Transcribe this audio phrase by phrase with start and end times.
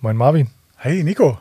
[0.00, 0.48] Moin Marvin.
[0.76, 1.38] Hey Nico.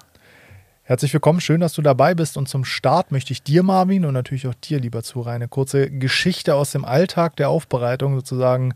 [0.83, 2.37] Herzlich willkommen, schön, dass du dabei bist.
[2.37, 5.89] Und zum Start möchte ich dir, Marvin, und natürlich auch dir, lieber Zuhörer, eine kurze
[5.89, 8.73] Geschichte aus dem Alltag der Aufbereitung, sozusagen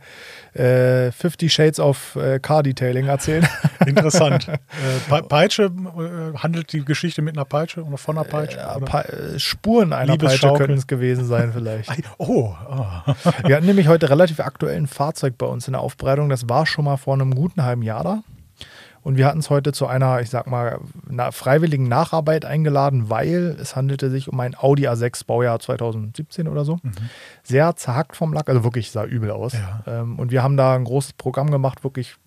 [0.53, 3.47] äh, 50 Shades of äh, Car Detailing erzählen.
[3.85, 4.47] Interessant.
[5.11, 8.59] äh, Peitsche, äh, handelt die Geschichte mit einer Peitsche oder von einer Peitsche?
[8.59, 11.89] Äh, Pe Spuren einer Peitsche könnten es gewesen sein, vielleicht.
[12.17, 12.53] oh.
[12.69, 13.13] oh.
[13.45, 16.27] Wir hatten nämlich heute relativ aktuell ein Fahrzeug bei uns in der Aufbereitung.
[16.27, 18.23] Das war schon mal vor einem guten halben Jahr da.
[19.09, 23.57] Und wir hatten es heute zu einer, ich sag mal, na, freiwilligen Nacharbeit eingeladen, weil
[23.59, 26.75] es handelte sich um ein Audi A6 Baujahr 2017 oder so.
[26.83, 26.91] Mhm.
[27.41, 29.53] Sehr zerhackt vom Lack, also wirklich sah übel aus.
[29.53, 29.81] Ja.
[29.87, 32.17] Ähm, und wir haben da ein großes Programm gemacht, wirklich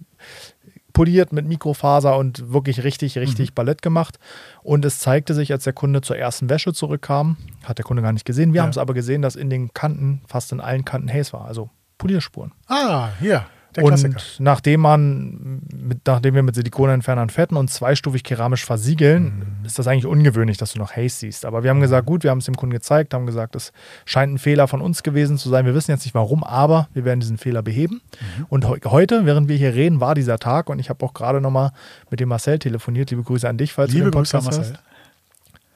[0.93, 3.55] poliert mit Mikrofaser und wirklich richtig, richtig mhm.
[3.55, 4.19] Ballett gemacht.
[4.65, 8.13] Und es zeigte sich, als der Kunde zur ersten Wäsche zurückkam, hat der Kunde gar
[8.13, 8.55] nicht gesehen.
[8.55, 8.63] Wir ja.
[8.65, 11.71] haben es aber gesehen, dass in den Kanten, fast in allen Kanten Haze war, also
[11.97, 12.51] Polierspuren.
[12.67, 13.47] Ah, hier.
[13.77, 19.67] Der und nachdem man, mit, nachdem wir mit Silikonentfernern fetten und zweistufig keramisch versiegeln, mhm.
[19.67, 21.45] ist das eigentlich ungewöhnlich, dass du noch Haze siehst.
[21.45, 23.73] Aber wir haben gesagt, gut, wir haben es dem Kunden gezeigt, haben gesagt, es
[24.05, 25.65] scheint ein Fehler von uns gewesen zu sein.
[25.65, 28.03] Wir wissen jetzt nicht warum, aber wir werden diesen Fehler beheben.
[28.39, 28.47] Mhm.
[28.49, 31.41] Und he heute, während wir hier reden, war dieser Tag und ich habe auch gerade
[31.41, 31.73] nochmal
[32.11, 33.11] mit dem Marcel telefoniert.
[33.11, 34.75] Liebe Grüße an dich, falls Liebe du den Podcast Grüße, Marcel.
[34.75, 34.92] Hast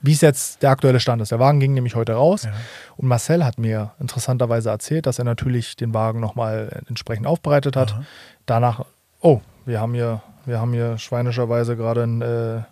[0.07, 1.33] wie es jetzt der aktuelle Stand ist.
[1.33, 2.53] Der Wagen ging nämlich heute raus ja.
[2.97, 7.93] und Marcel hat mir interessanterweise erzählt, dass er natürlich den Wagen nochmal entsprechend aufbereitet hat.
[7.93, 8.05] Aha.
[8.47, 8.85] Danach,
[9.21, 12.63] oh, wir haben hier, wir haben hier schweinischerweise gerade ein, äh,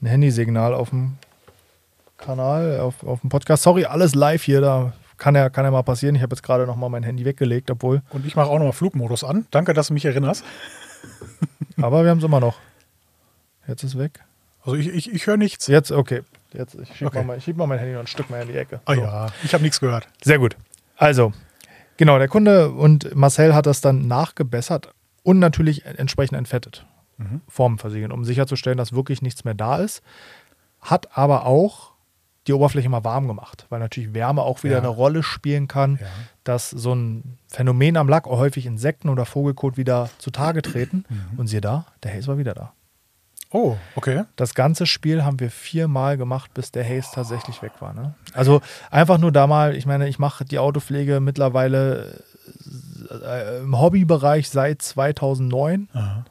[0.00, 1.16] ein Handysignal auf dem
[2.16, 3.62] Kanal, auf, auf dem Podcast.
[3.62, 6.14] Sorry, alles live hier, da kann ja, kann ja mal passieren.
[6.14, 8.02] Ich habe jetzt gerade nochmal mein Handy weggelegt, obwohl.
[8.10, 9.46] Und ich mache auch nochmal Flugmodus an.
[9.50, 10.44] Danke, dass du mich erinnerst.
[11.80, 12.58] Aber wir haben es immer noch.
[13.66, 14.20] Jetzt ist weg.
[14.64, 15.66] Also ich, ich, ich höre nichts.
[15.66, 16.22] Jetzt, okay.
[16.52, 17.24] Jetzt, ich schiebe okay.
[17.24, 18.80] mal, schieb mal mein Handy noch ein Stück mehr in die Ecke.
[18.84, 19.00] Ah so.
[19.02, 20.08] ja, ich habe nichts gehört.
[20.22, 20.56] Sehr gut.
[20.96, 21.32] Also,
[21.96, 26.86] genau, der Kunde und Marcel hat das dann nachgebessert und natürlich entsprechend entfettet.
[27.18, 27.42] Mhm.
[27.48, 30.02] Formen versiegeln, um sicherzustellen, dass wirklich nichts mehr da ist.
[30.80, 31.92] Hat aber auch
[32.46, 34.78] die Oberfläche mal warm gemacht, weil natürlich Wärme auch wieder ja.
[34.78, 36.06] eine Rolle spielen kann, ja.
[36.44, 41.04] dass so ein Phänomen am Lack, häufig Insekten oder Vogelkot wieder zutage treten.
[41.08, 41.38] Mhm.
[41.38, 42.72] Und siehe da, der Haze war wieder da.
[43.50, 44.24] Oh, okay.
[44.36, 47.94] Das ganze Spiel haben wir viermal gemacht, bis der Haze tatsächlich weg war.
[47.94, 48.14] Ne?
[48.34, 48.60] Also
[48.90, 52.22] einfach nur da mal, ich meine, ich mache die Autopflege mittlerweile
[53.10, 55.88] äh, im Hobbybereich seit 2009.
[55.94, 56.24] Aha.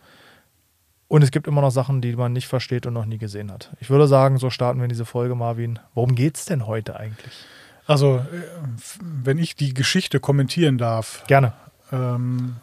[1.07, 3.71] Und es gibt immer noch Sachen, die man nicht versteht und noch nie gesehen hat.
[3.79, 5.79] Ich würde sagen, so starten wir in diese Folge, Marvin.
[5.93, 7.33] Worum geht es denn heute eigentlich?
[7.87, 8.23] Also, äh,
[8.99, 11.23] wenn ich die Geschichte kommentieren darf.
[11.27, 11.53] Gerne.
[11.91, 12.57] Ähm,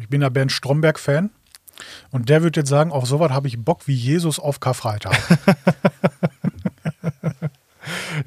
[0.00, 1.30] ich bin ja Bernd Stromberg-Fan.
[2.10, 5.16] Und der wird jetzt sagen, auf sowas habe ich Bock wie Jesus auf Karfreitag.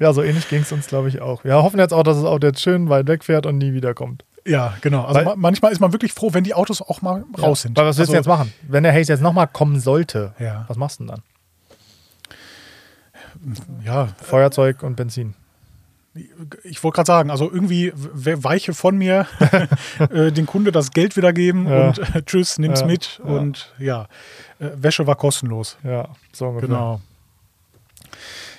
[0.00, 1.44] ja, so ähnlich ging es uns, glaube ich, auch.
[1.44, 4.24] Wir hoffen jetzt auch, dass das Auto jetzt schön weit wegfährt und nie wiederkommt.
[4.46, 5.04] Ja, genau.
[5.04, 7.76] Also weil, manchmal ist man wirklich froh, wenn die Autos auch mal ja, raus sind.
[7.76, 8.52] Weil was willst also, du jetzt machen?
[8.62, 10.64] Wenn der Haze jetzt nochmal kommen sollte, ja.
[10.68, 11.22] was machst du denn dann?
[13.84, 14.08] Ja.
[14.22, 15.34] Feuerzeug und Benzin
[16.64, 19.26] ich wollte gerade sagen, also irgendwie weiche von mir
[19.98, 21.88] äh, den Kunde das Geld wiedergeben ja.
[21.88, 22.86] und äh, tschüss, nimm's ja.
[22.86, 23.30] mit ja.
[23.30, 24.08] und ja,
[24.58, 25.76] äh, Wäsche war kostenlos.
[25.84, 26.68] Ja, so ungefähr.
[26.68, 27.00] Genau.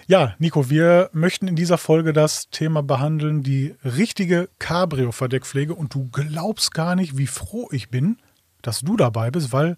[0.07, 6.09] Ja, Nico, wir möchten in dieser Folge das Thema behandeln, die richtige Cabrio-Verdeckpflege und du
[6.12, 8.18] glaubst gar nicht, wie froh ich bin,
[8.62, 9.78] dass du dabei bist, weil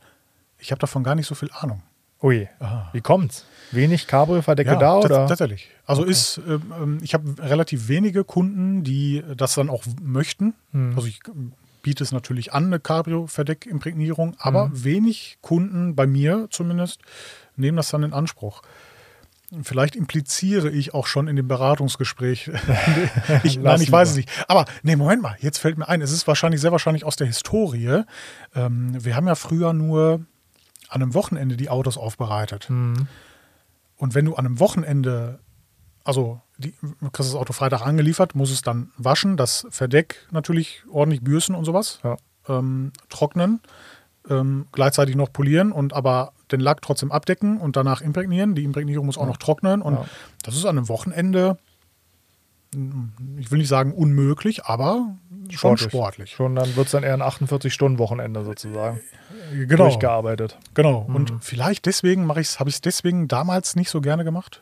[0.58, 1.84] ich habe davon gar nicht so viel Ahnung.
[2.24, 2.90] Ui, Aha.
[2.94, 3.46] wie kommt's?
[3.72, 5.28] Wenig Cabrio-Verdecke ja, da oder?
[5.28, 5.70] Tatsächlich.
[5.86, 6.12] Also okay.
[6.12, 10.54] ist, ähm, ich habe relativ wenige Kunden, die das dann auch möchten.
[10.72, 10.94] Hm.
[10.96, 11.20] Also ich
[11.82, 14.84] biete es natürlich an, eine Cabrio-Verdeckimprägnierung, aber hm.
[14.86, 17.02] wenig Kunden, bei mir zumindest,
[17.58, 18.62] nehmen das dann in Anspruch.
[19.62, 22.50] Vielleicht impliziere ich auch schon in dem Beratungsgespräch.
[23.44, 24.30] ich, nein, ich weiß es nicht.
[24.48, 27.28] Aber nee, Moment mal, jetzt fällt mir ein, es ist wahrscheinlich sehr wahrscheinlich aus der
[27.28, 28.04] Historie.
[28.56, 30.26] Ähm, wir haben ja früher nur
[30.94, 32.70] an einem Wochenende die Autos aufbereitet.
[32.70, 33.08] Mhm.
[33.98, 35.40] Und wenn du an einem Wochenende,
[36.04, 40.84] also die, du kriegst das Auto Freitag angeliefert, muss es dann waschen, das Verdeck natürlich
[40.92, 42.18] ordentlich bürsten und sowas, ja.
[42.48, 43.60] ähm, trocknen,
[44.30, 48.54] ähm, gleichzeitig noch polieren und aber den Lack trotzdem abdecken und danach imprägnieren.
[48.54, 49.30] Die Imprägnierung muss auch ja.
[49.30, 50.06] noch trocknen und ja.
[50.44, 51.58] das ist an einem Wochenende
[53.38, 55.16] ich will nicht sagen unmöglich, aber
[55.50, 55.90] schon sportlich.
[55.90, 56.32] sportlich.
[56.32, 59.00] Schon, dann wird es dann eher ein 48-Stunden-Wochenende sozusagen.
[59.52, 59.86] Äh, genau.
[59.86, 60.58] Durchgearbeitet.
[60.74, 61.06] Genau.
[61.08, 61.16] Mhm.
[61.16, 64.62] Und vielleicht deswegen mache ich habe ich es deswegen damals nicht so gerne gemacht.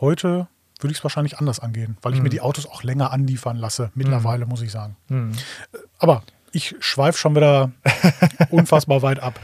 [0.00, 2.24] Heute würde ich es wahrscheinlich anders angehen, weil ich mhm.
[2.24, 3.90] mir die Autos auch länger anliefern lasse.
[3.94, 4.50] Mittlerweile, mhm.
[4.50, 4.96] muss ich sagen.
[5.08, 5.32] Mhm.
[5.72, 6.22] Äh, aber
[6.52, 7.72] ich schweife schon wieder
[8.50, 9.38] unfassbar weit ab.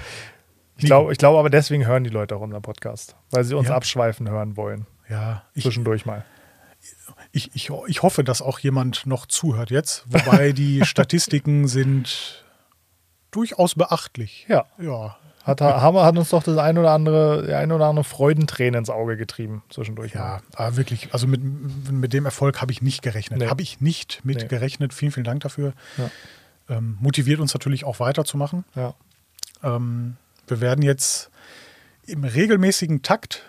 [0.78, 3.68] Ich glaube ich glaub aber deswegen hören die Leute auch unseren Podcast, weil sie uns
[3.68, 3.76] ja.
[3.76, 4.86] abschweifen hören wollen.
[5.08, 5.42] Ja.
[5.54, 6.24] Zwischendurch mal
[7.36, 12.44] ich, ich, ich hoffe, dass auch jemand noch zuhört jetzt, wobei die Statistiken sind
[13.30, 14.46] durchaus beachtlich.
[14.48, 14.64] Ja.
[14.78, 15.16] Ja.
[15.44, 19.16] Hat, haben, hat uns doch das ein oder andere, ein oder andere Freudentränen ins Auge
[19.16, 20.12] getrieben zwischendurch.
[20.12, 21.40] Ja, aber wirklich, also mit,
[21.92, 23.38] mit dem Erfolg habe ich nicht gerechnet.
[23.38, 23.46] Nee.
[23.46, 24.48] Habe ich nicht mit Nee.
[24.48, 24.92] gerechnet.
[24.92, 25.72] Vielen, vielen Dank dafür.
[25.98, 26.10] Ja.
[26.68, 28.64] Ähm, motiviert uns natürlich auch weiterzumachen.
[28.74, 28.94] Ja.
[29.62, 30.16] Ähm,
[30.48, 31.30] wir werden jetzt
[32.06, 33.48] im regelmäßigen Takt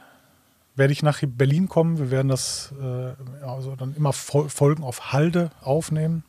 [0.78, 1.98] werde ich nach Berlin kommen.
[1.98, 6.24] Wir werden das äh, also dann immer Fol Folgen auf Halde aufnehmen,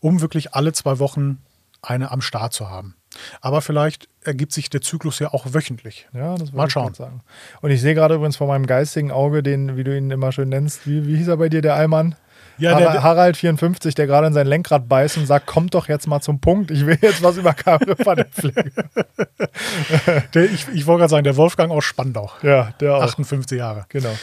[0.00, 1.38] um wirklich alle zwei Wochen
[1.82, 2.96] eine am Start zu haben.
[3.40, 6.08] Aber vielleicht ergibt sich der Zyklus ja auch wöchentlich.
[6.12, 6.94] Ja, das Mal ich schauen.
[6.94, 7.22] sagen.
[7.62, 10.48] Und ich sehe gerade übrigens vor meinem geistigen Auge den, wie du ihn immer schön
[10.48, 12.16] nennst, wie, wie hieß er bei dir, der Allmann?
[12.58, 16.06] Ja, der- Harald 54, der gerade in sein Lenkrad beißt und sagt, kommt doch jetzt
[16.06, 18.72] mal zum Punkt, ich will jetzt was über Kabelverdeckpflege.
[20.34, 22.30] Der, ich ich wollte gerade sagen, der Wolfgang aus Spandau.
[22.42, 23.02] ja, der auch.
[23.02, 23.84] 58 Jahre.
[23.88, 24.14] Genau.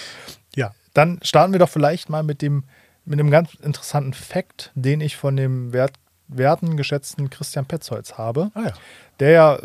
[0.56, 0.72] Ja.
[0.94, 2.64] Dann starten wir doch vielleicht mal mit dem
[3.06, 5.94] mit einem ganz interessanten Fakt, den ich von dem wert,
[6.30, 8.74] werten geschätzten Christian Petzholz habe, Ah ja.
[9.20, 9.62] der ja äh,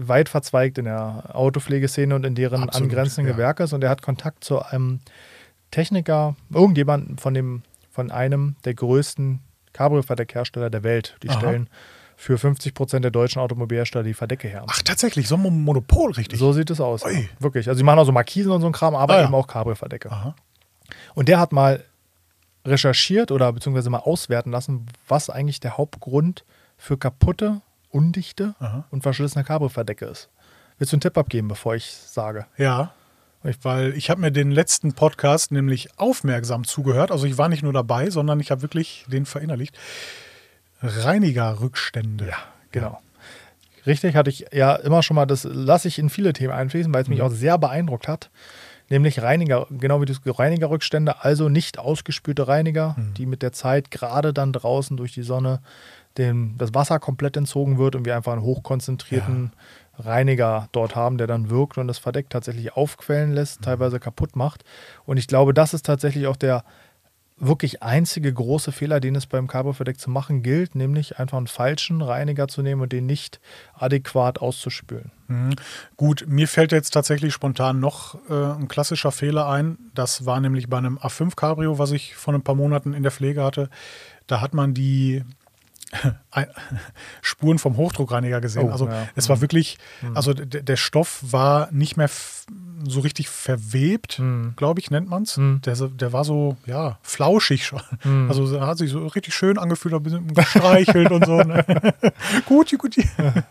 [0.00, 3.32] weit verzweigt in der Autopflegeszene und in deren Absolut, angrenzenden ja.
[3.36, 5.00] Gewerke ist und er hat Kontakt zu einem
[5.70, 7.62] Techniker, irgendjemanden von dem
[7.98, 9.40] von einem der größten
[9.72, 11.16] Cabrio-Verdeckhersteller der Welt.
[11.24, 11.38] Die Aha.
[11.40, 11.68] stellen
[12.14, 14.64] für 50 Prozent der deutschen Automobilhersteller die Verdecke her.
[14.68, 16.38] Ach, tatsächlich, so ein Monopol, richtig.
[16.38, 17.02] So sieht es aus.
[17.02, 17.10] Ja.
[17.40, 17.66] Wirklich.
[17.68, 19.24] Also, sie machen auch so Markisen und so ein Kram, aber Ah, ja.
[19.24, 20.10] eben auch Cabrio-Verdecke.
[21.16, 21.82] Und der hat mal
[22.64, 26.44] recherchiert oder beziehungsweise mal auswerten lassen, was eigentlich der Hauptgrund
[26.76, 28.84] für kaputte, undichte Aha.
[28.92, 30.28] und verschlissene Cabrio-Verdecke ist.
[30.78, 32.46] Willst du einen Tipp abgeben, bevor ich sage?
[32.58, 32.92] Ja,
[33.62, 37.10] weil ich habe mir den letzten Podcast nämlich aufmerksam zugehört.
[37.10, 39.76] Also ich war nicht nur dabei, sondern ich habe wirklich den verinnerlicht.
[40.82, 42.26] Reinigerrückstände.
[42.28, 42.36] Ja,
[42.72, 43.00] genau.
[43.86, 47.02] Richtig, hatte ich ja immer schon mal, das lasse ich in viele Themen einfließen, weil
[47.02, 47.14] es Mhm.
[47.14, 48.30] mich auch sehr beeindruckt hat.
[48.90, 53.14] Nämlich Reiniger, genau wie du Reinigerrückstände, also nicht ausgespülte Reiniger, Mhm.
[53.14, 55.60] die mit der Zeit gerade dann draußen durch die Sonne
[56.16, 59.52] dem, das Wasser komplett entzogen wird und wir einfach einen hochkonzentrierten
[59.98, 64.64] Reiniger dort haben, der dann wirkt und das Verdeck tatsächlich aufquellen lässt, teilweise kaputt macht.
[65.04, 66.64] Und ich glaube, das ist tatsächlich auch der
[67.40, 72.02] wirklich einzige große Fehler, den es beim Cabrio-Verdeck zu machen gilt, nämlich einfach einen falschen
[72.02, 73.40] Reiniger zu nehmen und den nicht
[73.74, 75.12] adäquat auszuspülen.
[75.28, 75.54] Mhm.
[75.96, 79.78] Gut, mir fällt jetzt tatsächlich spontan noch äh, ein klassischer Fehler ein.
[79.94, 83.12] Das war nämlich bei einem A5 Cabrio, was ich vor ein paar Monaten in der
[83.12, 83.70] Pflege hatte.
[84.26, 85.22] Da hat man die
[87.22, 88.68] Spuren vom Hochdruckreiniger gesehen.
[88.68, 89.08] Oh, also ja.
[89.14, 89.78] es war wirklich,
[90.14, 92.10] also der, Stoff war nicht mehr
[92.86, 94.54] so richtig verwebt, Mhm.
[94.56, 95.36] glaube ich, nennt man es.
[95.36, 95.60] Mhm.
[95.62, 97.80] Der, der war so, ja, flauschig schon.
[98.04, 98.28] Mhm.
[98.28, 101.38] Also er hat sich so richtig schön angefühlt, ein bisschen gestreichelt und so.
[101.38, 101.64] Ne?
[102.46, 103.08] Guti, guti.
[103.18, 103.42] Äh,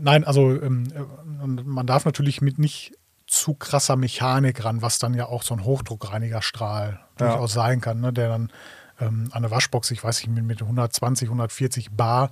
[0.00, 2.92] Nein, also ähm, äh, man darf natürlich mit nicht
[3.26, 7.26] zu krasser Mechanik ran, was dann ja auch so ein Hochdruckreinigerstrahl Ja.
[7.28, 8.12] durchaus sein kann, ne?
[8.12, 8.50] der dann
[9.00, 12.30] ähm, an der Waschbox, ich weiß nicht, mit, mit 120, 140 Bar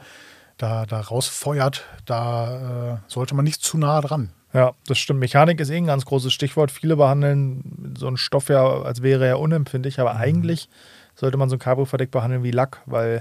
[0.56, 4.31] da, da rausfeuert, da äh, sollte man nicht zu nah dran.
[4.52, 5.19] Ja, das stimmt.
[5.19, 6.70] Mechanik ist eh ein ganz großes Stichwort.
[6.70, 10.69] Viele behandeln so einen Stoff ja, als wäre er unempfindlich, aber eigentlich
[11.16, 13.20] sollte man so ein Cabrio-Verdeck behandeln wie Lack, weil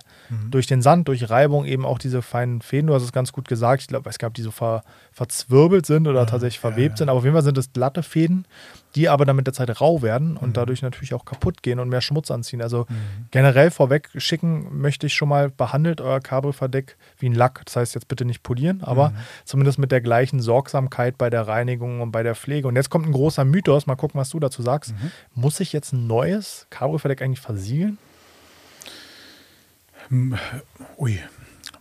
[0.50, 3.48] durch den Sand, durch Reibung eben auch diese feinen Fäden, du hast es ganz gut
[3.48, 7.20] gesagt, ich glaube, es gab die so ver, verzwirbelt sind oder tatsächlich verwebt sind, aber
[7.20, 8.46] auf jeden Fall sind es glatte Fäden,
[8.96, 11.90] die aber dann mit der Zeit rau werden und dadurch natürlich auch kaputt gehen und
[11.90, 12.62] mehr Schmutz anziehen.
[12.62, 12.88] Also
[13.32, 17.64] generell vorweg schicken möchte ich schon mal, behandelt euer Cabrio-Verdeck wie ein Lack.
[17.66, 19.14] Das heißt jetzt bitte nicht polieren, aber
[19.46, 22.68] zumindest mit der gleichen Sorgsamkeit bei der Reinigung und bei der Pflege.
[22.68, 24.94] Und jetzt kommt ein großer Mythos, mal gucken, was du dazu sagst.
[25.36, 27.98] Muss ich jetzt ein neues Cabrio-Verdeck eigentlich versiegeln?
[30.98, 31.20] Ui.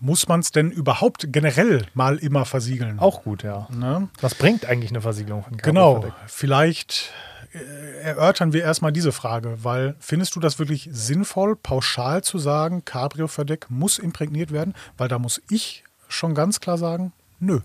[0.04, 2.98] Muss man es denn überhaupt generell mal immer versiegeln?
[2.98, 3.68] Auch gut, ja.
[3.70, 4.08] Ne?
[4.20, 6.28] Was bringt eigentlich eine Versiegelung von Genau, Cabrio-Verdeck?
[6.28, 7.12] vielleicht
[7.52, 12.84] äh, erörtern wir erstmal diese Frage, weil findest du das wirklich sinnvoll, pauschal zu sagen,
[12.84, 14.74] Cabrio-Verdeck muss imprägniert werden?
[14.98, 17.60] Weil da muss ich schon ganz klar sagen, nö.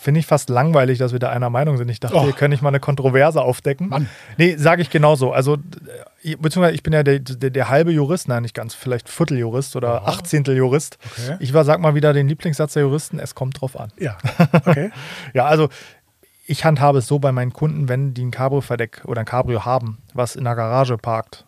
[0.00, 1.88] Finde ich fast langweilig, dass wir da einer Meinung sind.
[1.88, 2.26] Ich dachte, Oh.
[2.26, 3.88] wir können nicht mal eine Kontroverse aufdecken.
[3.88, 4.08] Mann.
[4.36, 5.32] Nee, sage ich genauso.
[5.32, 5.58] Also,
[6.22, 10.06] beziehungsweise ich bin ja der, der, der halbe Jurist, nein, nicht ganz, vielleicht Vierteljurist oder
[10.08, 10.98] Achtzehntel Jurist.
[11.12, 11.36] Okay.
[11.40, 13.92] Ich war, sag mal wieder den Lieblingssatz der Juristen, es kommt drauf an.
[13.98, 14.18] Ja,
[14.52, 14.90] okay.
[15.34, 15.68] Ja, also
[16.46, 19.98] ich handhabe es so bei meinen Kunden, wenn die ein Cabrio-Verdeck oder ein Cabrio haben,
[20.14, 21.44] was in der Garage parkt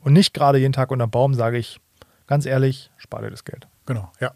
[0.00, 1.80] und nicht gerade jeden Tag unter Baum, sage ich,
[2.26, 3.68] ganz ehrlich, spare dir das Geld.
[3.84, 4.32] genau, ja.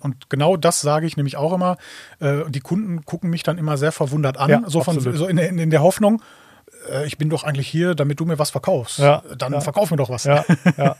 [0.00, 1.76] Und genau das sage ich nämlich auch immer.
[2.18, 5.36] Äh, Die Kunden gucken mich dann immer sehr verwundert an, Ja, so, von, so in,
[5.36, 6.22] der- in der Hoffnung,
[6.90, 8.98] äh, ich bin doch eigentlich hier, damit du mir was verkaufst.
[8.98, 9.60] Ja, Dann ja.
[9.60, 10.24] verkauf mir doch was.
[10.24, 10.44] Ja,
[10.76, 10.96] ja.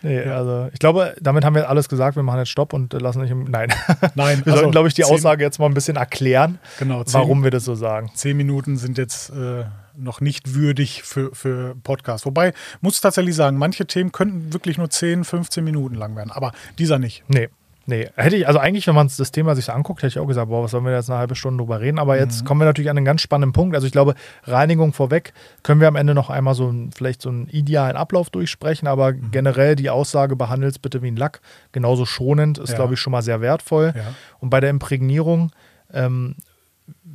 [0.00, 2.14] Nee, also ich glaube, damit haben wir alles gesagt.
[2.14, 3.44] Wir machen jetzt Stopp und äh, lassen nicht im.
[3.44, 3.72] Nein.
[4.14, 7.02] Nein, wir also sollten, glaube ich, die zehn- Aussage jetzt mal ein bisschen erklären, Genau,
[7.02, 8.10] zehn- warum wir das so sagen.
[8.14, 9.64] Zehn Minuten sind jetzt äh,
[9.96, 12.26] noch nicht würdig für, für Podcast.
[12.26, 16.52] Wobei, muss tatsächlich sagen, manche Themen könnten wirklich nur 10, 15 Minuten lang werden, aber
[16.78, 17.24] dieser nicht.
[17.26, 17.48] Nee,
[17.90, 20.26] Nee, hätte ich, also eigentlich, wenn man das Thema sich so anguckt, hätte ich auch
[20.26, 21.98] gesagt, boah, was sollen wir jetzt eine halbe Stunde drüber reden?
[21.98, 22.46] Aber jetzt Mhm.
[22.46, 23.74] kommen wir natürlich an einen ganz spannenden Punkt.
[23.74, 24.14] Also ich glaube,
[24.44, 28.28] Reinigung vorweg können wir am Ende noch einmal so ein, vielleicht so einen idealen Ablauf
[28.28, 29.30] durchsprechen, aber Mhm.
[29.30, 31.40] generell die Aussage, behandelt es bitte wie ein Lack,
[31.72, 32.76] genauso schonend, ist, Ja.
[32.76, 33.94] glaube ich, schon mal sehr wertvoll.
[33.96, 34.02] Ja.
[34.38, 35.50] Und bei der Imprägnierung,
[35.90, 36.34] ähm,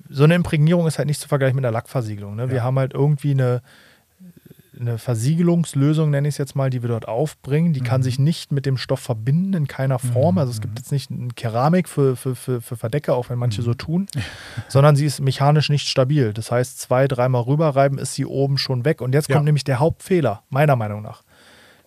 [0.09, 2.35] so eine Imprägnierung ist halt nicht zu vergleichen mit einer Lackversiegelung.
[2.35, 2.49] Ne?
[2.49, 2.63] Wir Ja.
[2.63, 3.61] haben halt irgendwie eine,
[4.87, 7.73] eine Versiegelungslösung, nenne ich es jetzt mal, die wir dort aufbringen.
[7.73, 8.03] Die kann Mhm.
[8.03, 10.37] sich nicht mit dem Stoff verbinden in keiner Form.
[10.37, 13.61] Also es gibt jetzt nicht eine Keramik für, für, für, für Verdecke, auch wenn manche
[13.61, 13.65] Mhm.
[13.65, 14.07] so tun,
[14.67, 16.33] sondern sie ist mechanisch nicht stabil.
[16.33, 19.01] Das heißt, zwei, dreimal rüberreiben ist sie oben schon weg.
[19.01, 19.35] Und jetzt Ja.
[19.35, 21.23] kommt nämlich der Hauptfehler, meiner Meinung nach.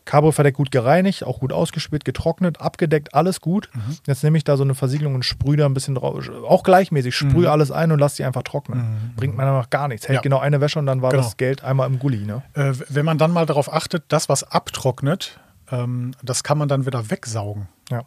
[0.07, 3.69] Cabrio-Verdeck gut gereinigt, auch gut ausgespült, getrocknet, abgedeckt, alles gut.
[3.75, 3.99] Mhm.
[4.07, 6.29] Jetzt nehme ich da so eine Versiegelung und sprühe da ein bisschen drauf.
[6.49, 7.47] Auch gleichmäßig, sprühe Mhm.
[7.49, 8.79] alles ein und lasse die einfach trocknen.
[8.79, 9.15] Mhm.
[9.17, 10.09] Bringt meiner Meinung nach gar nichts.
[10.09, 10.23] Hält Ja.
[10.23, 11.23] genau eine Wäsche und dann war Genau.
[11.23, 12.25] das Geld einmal im Gully.
[12.25, 12.43] Ne?
[12.55, 15.39] Äh, wenn man dann mal darauf achtet, das, was abtrocknet,
[15.71, 17.69] ähm, das kann man dann wieder wegsaugen.
[17.91, 18.01] Ja.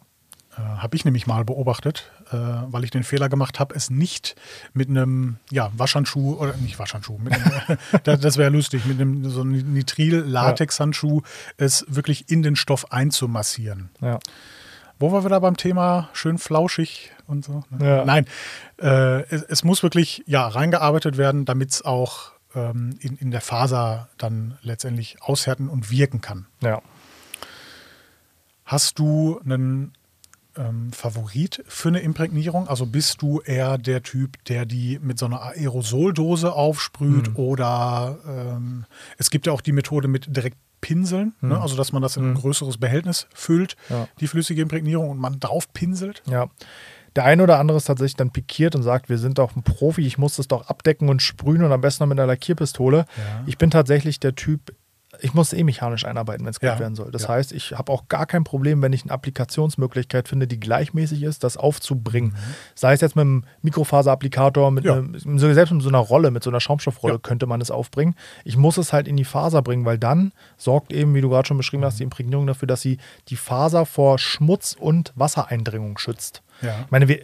[0.56, 4.36] Äh, habe ich nämlich mal beobachtet, äh, weil ich den Fehler gemacht habe, es nicht
[4.72, 9.40] mit einem ja, Waschhandschuh oder nicht Waschhandschuh, einem, das, das wäre lustig, mit einem so
[9.40, 11.22] einem Nitril-Latex-Handschuh
[11.56, 13.90] es wirklich in den Stoff einzumassieren.
[14.00, 14.18] Ja.
[14.98, 17.64] Wo wir wieder beim Thema schön flauschig und so.
[17.70, 17.86] ne?
[17.86, 18.04] Ja.
[18.04, 18.26] Nein,
[18.78, 23.40] äh, es, es muss wirklich ja, reingearbeitet werden, damit es auch ähm, in, in der
[23.40, 26.46] Faser dann letztendlich aushärten und wirken kann.
[26.62, 26.82] ja.
[28.64, 29.94] Hast du einen
[30.60, 32.68] ähm, Favorit für eine Imprägnierung?
[32.68, 37.36] Also bist du eher der Typ, der die mit so einer Aerosoldose aufsprüht Hm.
[37.36, 38.84] oder ähm,
[39.18, 41.60] es gibt ja auch die Methode mit direkt Pinseln, ne?
[41.60, 43.76] also dass man das in ein größeres Behältnis füllt.
[43.90, 44.08] Ja.
[44.18, 46.22] die flüssige Imprägnierung und man drauf pinselt?
[46.26, 46.48] Ja.
[47.16, 50.06] Der eine oder andere ist tatsächlich dann pikiert und sagt, wir sind doch ein Profi,
[50.06, 52.98] ich muss das doch abdecken und sprühen und am besten noch mit einer Lackierpistole.
[52.98, 53.42] Ja.
[53.46, 54.72] Ich bin tatsächlich der Typ,
[55.22, 56.78] ich muss eh mechanisch einarbeiten, wenn es gut Ja.
[56.78, 57.10] werden soll.
[57.10, 57.28] Das Ja.
[57.30, 61.44] heißt, ich habe auch gar kein Problem, wenn ich eine Applikationsmöglichkeit finde, die gleichmäßig ist,
[61.44, 62.34] das aufzubringen.
[62.74, 64.88] Sei es jetzt mit einem Mikrofaserapplikator, mit Mhm.
[64.90, 64.96] Ja.
[64.96, 68.14] einem, selbst mit so einer Rolle, mit so einer Schaumstoffrolle könnte man es aufbringen.
[68.44, 71.46] Ich muss es halt in die Faser bringen, weil dann sorgt eben, wie du gerade
[71.48, 72.98] schon beschrieben hast, die Imprägnierung dafür, dass sie
[73.28, 76.42] die Faser vor Schmutz und Wassereindringung schützt.
[76.62, 76.80] Ja.
[76.84, 77.20] Ich meine, wir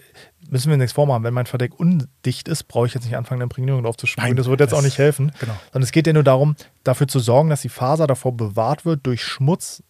[0.49, 1.23] müssen wir nichts vormachen.
[1.25, 4.29] Wenn mein Verdeck undicht ist, brauche ich jetzt nicht anfangen, eine Imprägnierung drauf zu sprühen.
[4.29, 5.33] Nein, das wird jetzt das- auch nicht helfen.
[5.41, 5.55] genau.
[5.73, 9.07] Sondern es geht ja nur darum, dafür zu sorgen, dass die Faser davor bewahrt wird,
[9.07, 9.83] durch Schmutz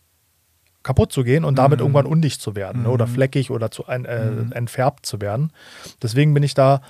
[0.82, 1.56] kaputt zu gehen und Mhm.
[1.56, 4.52] damit irgendwann undicht zu werden ne, oder fleckig oder zu ein, äh, Mhm.
[4.52, 5.52] entfärbt zu werden.
[6.02, 6.80] Deswegen bin ich da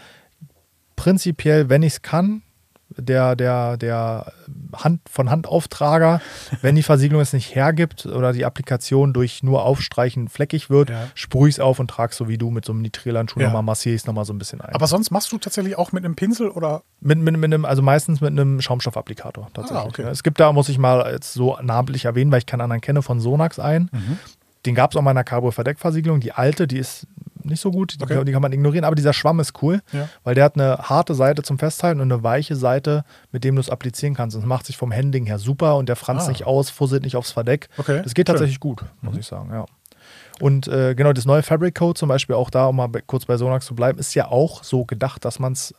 [0.96, 2.42] prinzipiell, wenn ich es kann,
[2.90, 4.32] der, der, der
[4.74, 6.20] Hand, von Handauftrager,
[6.62, 11.08] wenn die Versiegelung es nicht hergibt oder die Applikation durch nur Aufstreichen fleckig wird, Ja.
[11.14, 13.46] sprühe ich es auf und trage es so wie du mit so einem Nitrilandschuh Ja.
[13.46, 14.74] nochmal, massiere ich es nochmal so ein bisschen ein.
[14.74, 16.82] Aber sonst machst du tatsächlich auch mit einem Pinsel oder?
[17.00, 19.84] Mit, mit, mit einem, also meistens mit einem Schaumstoffapplikator tatsächlich.
[19.84, 20.02] Ah, okay.
[20.04, 20.10] ne.
[20.10, 23.02] Es gibt da, muss ich mal jetzt so namentlich erwähnen, weil ich keinen anderen kenne,
[23.02, 23.90] von Sonax ein.
[23.92, 24.18] Mhm.
[24.64, 26.20] Den gab es auch mal in einer Carbon-Verdeckversiegelung.
[26.20, 27.06] Die alte, die ist
[27.46, 28.24] nicht so gut, die, Okay.
[28.24, 30.08] die kann man ignorieren, aber dieser Schwamm ist cool, Ja.
[30.24, 33.60] weil der hat eine harte Seite zum Festhalten und eine weiche Seite, mit dem du
[33.60, 34.36] es applizieren kannst.
[34.36, 36.30] Und es macht sich vom Handling her super und der franzt Ah.
[36.30, 37.68] nicht aus, fusselt nicht aufs Verdeck.
[37.78, 38.34] Okay, Das geht schön.
[38.34, 39.64] tatsächlich gut, muss ich sagen, ja.
[40.40, 43.36] Und äh, genau, das neue Fabric Code zum Beispiel, auch da, um mal kurz bei
[43.38, 45.74] Sonax zu bleiben, ist ja auch so gedacht, dass man es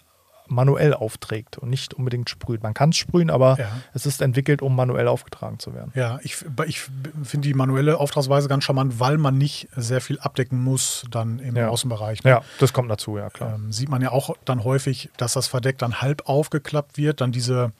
[0.50, 2.63] manuell aufträgt und nicht unbedingt sprüht.
[2.63, 3.68] Man kann es sprühen, aber Ja.
[3.94, 5.92] es ist entwickelt, um manuell aufgetragen zu werden.
[5.96, 6.82] Ja, ich, ich
[7.24, 11.56] finde die manuelle Auftragsweise ganz charmant, weil man nicht sehr viel abdecken muss dann im
[11.56, 11.70] Ja.
[11.70, 12.24] Außenbereich.
[12.24, 12.32] ne?
[12.32, 13.56] Ja, das kommt dazu, ja klar.
[13.56, 17.32] Ähm, sieht man ja auch dann häufig, dass das Verdeck dann halb aufgeklappt wird, dann
[17.32, 17.72] diese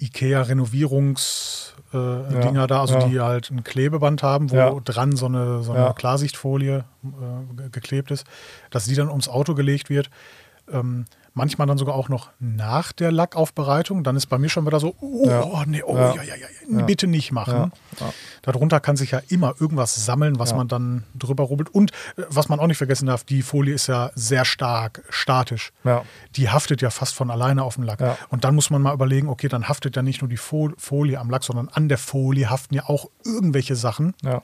[0.00, 3.06] IKEA-Renovierungsdinger äh, Dinger da, also ja.
[3.08, 4.70] die halt ein Klebeband haben, wo Ja.
[4.84, 5.92] dran so eine, so eine Ja.
[5.92, 8.26] Klarsichtfolie äh, ge- geklebt ist,
[8.70, 10.10] dass die dann ums Auto gelegt wird.
[10.70, 14.04] Ähm, manchmal dann sogar auch noch nach der Lackaufbereitung.
[14.04, 15.42] Dann ist bei mir schon wieder so, oh, Ja.
[15.44, 16.14] oh nee, oh, Ja.
[16.14, 16.34] ja.
[16.70, 17.72] Ja, bitte nicht machen.
[18.42, 21.68] Darunter kann sich ja immer irgendwas sammeln, was man dann drüber rubbelt.
[21.70, 25.72] Und äh, was man auch nicht vergessen darf, die Folie ist ja sehr stark statisch.
[26.36, 28.00] Die haftet ja fast von alleine auf dem Lack.
[28.30, 31.18] Und dann muss man mal überlegen, okay, dann haftet ja nicht nur die Fo- Folie
[31.18, 34.42] am Lack, sondern an der Folie haften ja auch irgendwelche Sachen, Ja.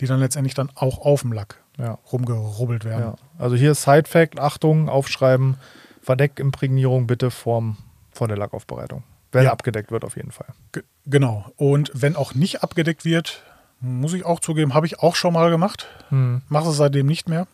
[0.00, 1.98] Die dann letztendlich dann auch auf dem Lack Ja.
[2.12, 3.02] rumgerubbelt werden.
[3.04, 3.14] Ja.
[3.38, 5.56] Also hier ist Side-Fact, Achtung, aufschreiben,
[6.02, 7.76] Verdeckimprägnierung bitte vorm,
[8.12, 9.02] vor der Lackaufbereitung.
[9.32, 9.52] Wenn Ja.
[9.52, 10.48] abgedeckt wird, auf jeden Fall.
[10.72, 11.44] Ge- Genau.
[11.56, 13.42] Und wenn auch nicht abgedeckt wird,
[13.80, 15.86] muss ich auch zugeben, habe ich auch schon mal gemacht.
[16.10, 16.42] Hm.
[16.48, 17.46] Mache es seitdem nicht mehr.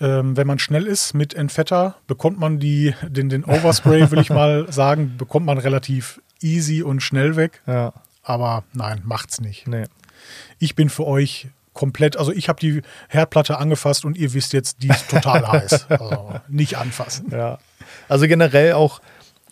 [0.00, 4.30] Ähm, wenn man schnell ist mit Entfetter, bekommt man die, den, den Overspray, will ich
[4.30, 7.62] mal sagen, bekommt man relativ easy und schnell weg.
[7.66, 7.92] Ja,
[8.22, 9.68] Aber nein, macht's nicht.
[9.68, 9.84] nee.
[10.60, 14.82] Ich bin für euch komplett, also ich habe die Herdplatte angefasst und ihr wisst jetzt,
[14.82, 15.86] die ist total heiß.
[15.88, 17.26] Also nicht anfassen.
[17.32, 17.58] Ja.
[18.08, 19.00] Also generell auch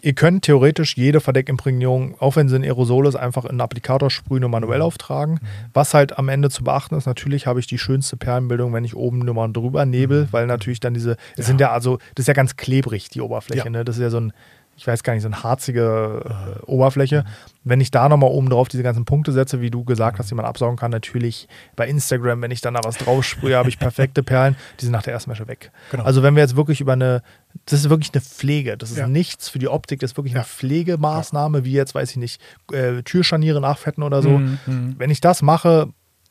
[0.00, 4.10] Ihr könnt theoretisch jede Verdeckimprägnierung, auch wenn sie ein Aerosol ist, einfach in einen Applikator
[4.10, 5.40] sprühen und manuell auftragen.
[5.74, 8.94] Was halt am Ende zu beachten ist, natürlich habe ich die schönste Perlenbildung, wenn ich
[8.94, 12.28] oben nur mal drüber nebel, weil natürlich dann diese, es sind ja also, das ist
[12.28, 13.70] ja ganz klebrig, die Oberfläche, Ja.
[13.70, 13.84] ne?
[13.84, 14.32] Das ist ja so ein,
[14.78, 17.24] ich weiß gar nicht, so eine harzige äh, Oberfläche.
[17.64, 20.36] Wenn ich da nochmal oben drauf diese ganzen Punkte setze, wie du gesagt hast, die
[20.36, 23.78] man absaugen kann, natürlich bei Instagram, wenn ich dann da was drauf sprühe, habe ich
[23.80, 25.72] perfekte Perlen, die sind nach der ersten Wäsche weg.
[25.90, 26.04] Genau.
[26.04, 27.22] Also wenn wir jetzt wirklich über eine,
[27.66, 29.08] das ist wirklich eine Pflege, das ist Ja.
[29.08, 30.40] nichts für die Optik, das ist wirklich Ja.
[30.40, 32.40] eine Pflegemaßnahme, wie jetzt, weiß ich nicht,
[32.72, 34.30] äh, Türscharniere nachfetten oder so.
[34.38, 34.94] Mhm, mhm.
[34.98, 35.88] Wenn ich das mache,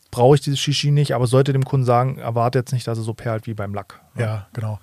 [0.10, 3.04] brauche ich dieses Shishi nicht, aber sollte dem Kunden sagen, erwarte jetzt nicht, dass er
[3.04, 4.00] so perlt wie beim Lack.
[4.18, 4.80] Ja, genau.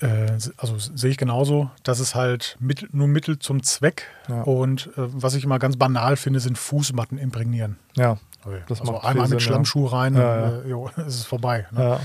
[0.00, 1.70] Äh, also sehe ich genauso.
[1.82, 4.04] Das ist halt mit, nur Mittel zum Zweck.
[4.28, 4.42] Ja.
[4.42, 7.78] Und äh, was ich immer ganz banal finde, sind Fußmatten imprägnieren.
[7.96, 9.40] Ja, Das Das also einmal viel mit Sinn, ja.
[9.40, 11.66] Schlammschuh rein, Ja, äh, jo, ist es vorbei.
[11.70, 12.00] Ne?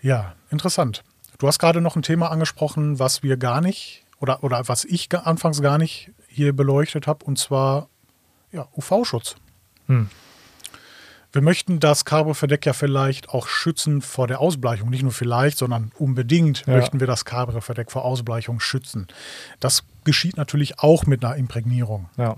[0.00, 0.34] ja.
[0.50, 1.02] Interessant.
[1.38, 5.08] Du hast gerade noch ein Thema angesprochen, was wir gar nicht oder, oder was ich
[5.12, 7.88] anfangs gar nicht hier beleuchtet habe, und zwar
[8.76, 9.36] UV-Schutz.
[9.86, 10.08] Hm.
[11.32, 14.90] Wir möchten das Cabrio-Verdeck ja vielleicht auch schützen vor der Ausbleichung.
[14.90, 16.74] Nicht nur vielleicht, sondern unbedingt Ja.
[16.76, 19.06] möchten wir das Cabrio-Verdeck vor Ausbleichung schützen.
[19.58, 22.08] Das geschieht natürlich auch mit einer Imprägnierung.
[22.16, 22.36] ja.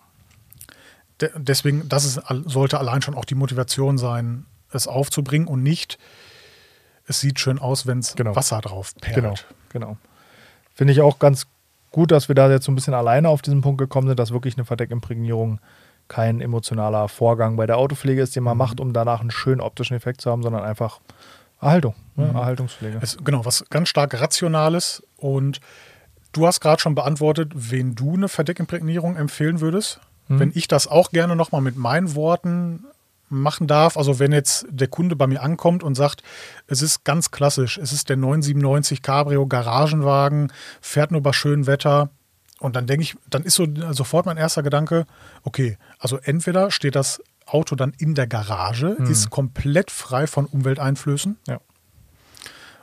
[1.21, 5.97] De deswegen, das ist, sollte allein schon auch die Motivation sein, es aufzubringen und nicht,
[7.07, 8.35] es sieht schön aus, wenn es Genau.
[8.35, 9.15] Wasser drauf perlt.
[9.15, 9.35] Genau,
[9.69, 9.97] genau.
[10.75, 11.47] Finde ich auch ganz
[11.93, 14.33] gut, dass wir da jetzt so ein bisschen alleine auf diesen Punkt gekommen sind, dass
[14.33, 15.61] wirklich eine Verdeckimprägnierung
[16.09, 18.51] kein emotionaler Vorgang bei der Autopflege ist, den Mhm.
[18.51, 21.01] man macht, um danach einen schönen optischen Effekt zu haben, sondern einfach
[21.61, 22.27] Erhaltung, ne?
[22.27, 22.37] Mhm.
[22.37, 22.99] Erhaltungspflege.
[23.01, 25.03] Es, genau, was ganz stark Rationales.
[25.17, 25.61] Und
[26.33, 30.01] du hast gerade schon beantwortet, wen du eine Verdeckimprägnierung empfehlen würdest.
[30.29, 30.41] Mhm.
[30.41, 32.85] Wenn ich das auch gerne nochmal mit meinen Worten
[33.31, 36.23] machen darf, also wenn jetzt der Kunde bei mir ankommt und sagt,
[36.67, 42.11] es ist ganz klassisch, es ist der 997 Cabrio Garagenwagen, fährt nur bei schönem Wetter.
[42.65, 45.05] Und dann denke ich, dann ist so sofort mein erster Gedanke,
[45.43, 51.37] okay, also entweder steht das Auto dann in der Garage, ist komplett frei von Umwelteinflößen,
[51.47, 51.59] Ja.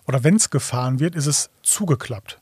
[0.07, 2.39] oder wenn es gefahren wird, ist es zugeklappt.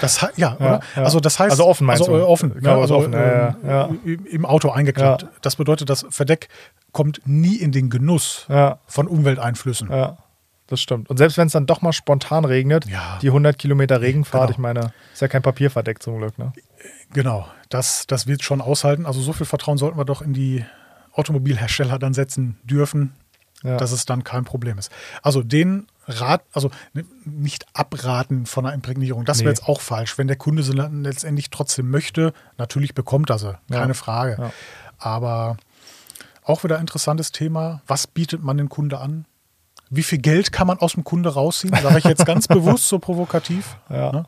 [0.00, 0.80] Das ja, Ja, oder?
[0.96, 1.02] ja.
[1.04, 2.18] Also das heißt Also offen meinst also, du?
[2.18, 2.70] äh, offen, ne?
[2.72, 5.26] Also offen, ja, ja, ähm, im- Auto eingeklappt.
[5.42, 6.48] Das bedeutet, das Verdeck
[6.92, 8.46] kommt nie in den Genuss
[8.86, 9.90] von Umwelteinflüssen.
[9.90, 10.18] ja,
[10.68, 11.08] das stimmt.
[11.10, 13.18] Und selbst wenn es dann doch mal spontan regnet, Ja.
[13.22, 14.52] die 100 Kilometer Regenfahrt, Genau.
[14.52, 16.52] ich meine, ist ja kein Papierverdeck zum Glück, ne?
[17.12, 19.06] Genau, das, das wird schon aushalten.
[19.06, 20.64] Also so viel Vertrauen sollten wir doch in die
[21.12, 23.14] Automobilhersteller dann setzen dürfen,
[23.62, 23.76] Ja.
[23.78, 24.90] dass es dann kein Problem ist.
[25.22, 26.70] Also den Rat, also
[27.24, 29.50] nicht abraten von einer Imprägnierung, das wäre Nee.
[29.56, 30.18] jetzt auch falsch.
[30.18, 33.94] Wenn der Kunde sie letztendlich trotzdem möchte, natürlich bekommt er sie, keine Ja.
[33.94, 34.36] Frage.
[34.38, 34.50] Ja.
[34.98, 35.56] Aber
[36.44, 39.24] auch wieder interessantes Thema, was bietet man dem Kunde an?
[39.90, 41.74] Wie viel Geld kann man aus dem Kunde rausziehen?
[41.82, 43.76] Sage ich jetzt ganz bewusst so provokativ.
[43.88, 44.12] Ja.
[44.12, 44.24] Ne?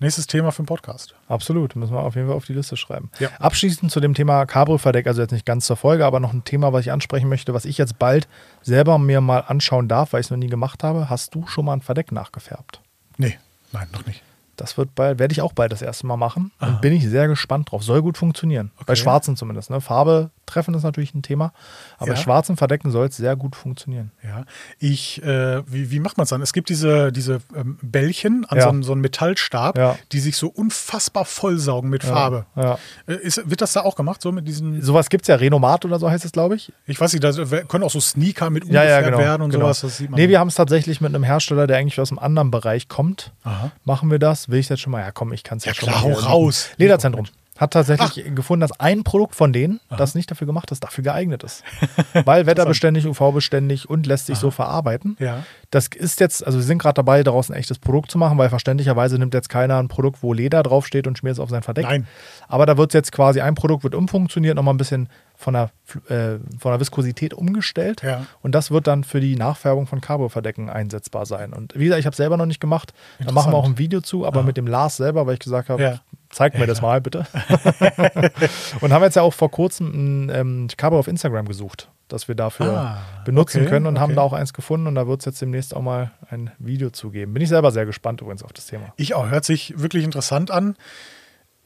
[0.00, 1.14] Nächstes Thema für den Podcast.
[1.28, 3.10] Absolut, müssen wir auf jeden Fall auf die Liste schreiben.
[3.20, 3.28] Ja.
[3.38, 6.72] Abschließend zu dem Thema Cabrio-Verdeck, also jetzt nicht ganz zur Folge, aber noch ein Thema,
[6.72, 8.26] was ich ansprechen möchte, was ich jetzt bald
[8.60, 11.08] selber mir mal anschauen darf, weil ich es noch nie gemacht habe.
[11.08, 12.80] Hast du schon mal ein Verdeck nachgefärbt?
[13.18, 13.38] Nee,
[13.72, 14.22] nein, noch nicht.
[14.56, 17.26] Das wird bald, werde ich auch bald das erste Mal machen und bin ich sehr
[17.26, 17.82] gespannt drauf.
[17.82, 18.70] Soll gut funktionieren.
[18.86, 18.96] Bei Okay.
[18.96, 19.70] schwarzen zumindest.
[19.70, 19.80] Ne?
[19.80, 21.52] Farbe treffen ist natürlich ein Thema,
[21.98, 22.16] aber Ja.
[22.16, 24.10] schwarzen Verdecken soll es sehr gut funktionieren.
[24.22, 24.44] Ja,
[24.78, 26.42] ich, äh, wie, wie macht man es dann?
[26.42, 28.64] Es gibt diese, diese ähm, Bällchen an Ja.
[28.64, 29.96] so, einem, so einem Metallstab, Ja.
[30.12, 32.46] die sich so unfassbar vollsaugen mit Farbe.
[32.56, 32.78] Ja.
[33.06, 35.84] Äh, ist, wird das da auch gemacht, so mit diesen, Sowas gibt es ja, Renomat
[35.84, 36.72] oder so heißt es, glaube ich.
[36.86, 39.18] ich weiß nicht, da können auch so Sneaker mit umgefärbt genau.
[39.18, 39.64] werden und genau.
[39.66, 40.20] sowas, das sieht man.
[40.20, 43.32] Nee, wir haben es tatsächlich mit einem Hersteller, der eigentlich aus einem anderen Bereich kommt.
[43.44, 43.70] Aha.
[43.84, 44.48] Machen wir das?
[44.48, 45.00] Will ich jetzt schon mal?
[45.00, 46.14] Ja, komm, ich kann es ja, Ja, schon klar, mal.
[46.22, 46.68] hau raus.
[46.76, 47.26] Lederzentrum.
[47.56, 51.44] Hat tatsächlich gefunden, dass ein Produkt von denen, das nicht dafür gemacht ist, dafür geeignet
[51.44, 51.62] ist.
[52.24, 55.16] Weil wetterbeständig, UV-beständig und lässt sich so verarbeiten.
[55.20, 55.44] Ja.
[55.70, 58.48] Das ist jetzt, also wir sind gerade dabei, daraus ein echtes Produkt zu machen, weil
[58.48, 61.84] verständlicherweise nimmt jetzt keiner ein Produkt, wo Leder draufsteht und schmiert es auf sein Verdeck.
[61.84, 62.06] Nein.
[62.48, 65.70] Aber da wird jetzt quasi ein Produkt wird umfunktioniert, nochmal ein bisschen von der,
[66.08, 68.02] äh, von der Viskosität umgestellt.
[68.02, 68.26] Ja.
[68.42, 71.52] Und das wird dann für die Nachfärbung von Carbo-Verdecken einsetzbar sein.
[71.52, 72.92] Und wie gesagt, ich habe es selber noch nicht gemacht.
[73.24, 75.68] Da machen wir auch ein Video zu, aber mit dem Lars selber, weil ich gesagt
[75.68, 76.00] habe, Ja.
[76.34, 77.26] Zeig mir das mal bitte.
[78.80, 82.34] und haben jetzt ja auch vor kurzem ein ähm, Carbo auf Instagram gesucht, das wir
[82.34, 84.16] dafür Ah, benutzen okay, können und haben okay.
[84.16, 87.32] da auch eins gefunden und da wird es jetzt demnächst auch mal ein Video zugeben.
[87.32, 88.92] Bin ich selber sehr gespannt übrigens auf das Thema.
[88.96, 90.76] Ich auch, hört sich wirklich interessant an.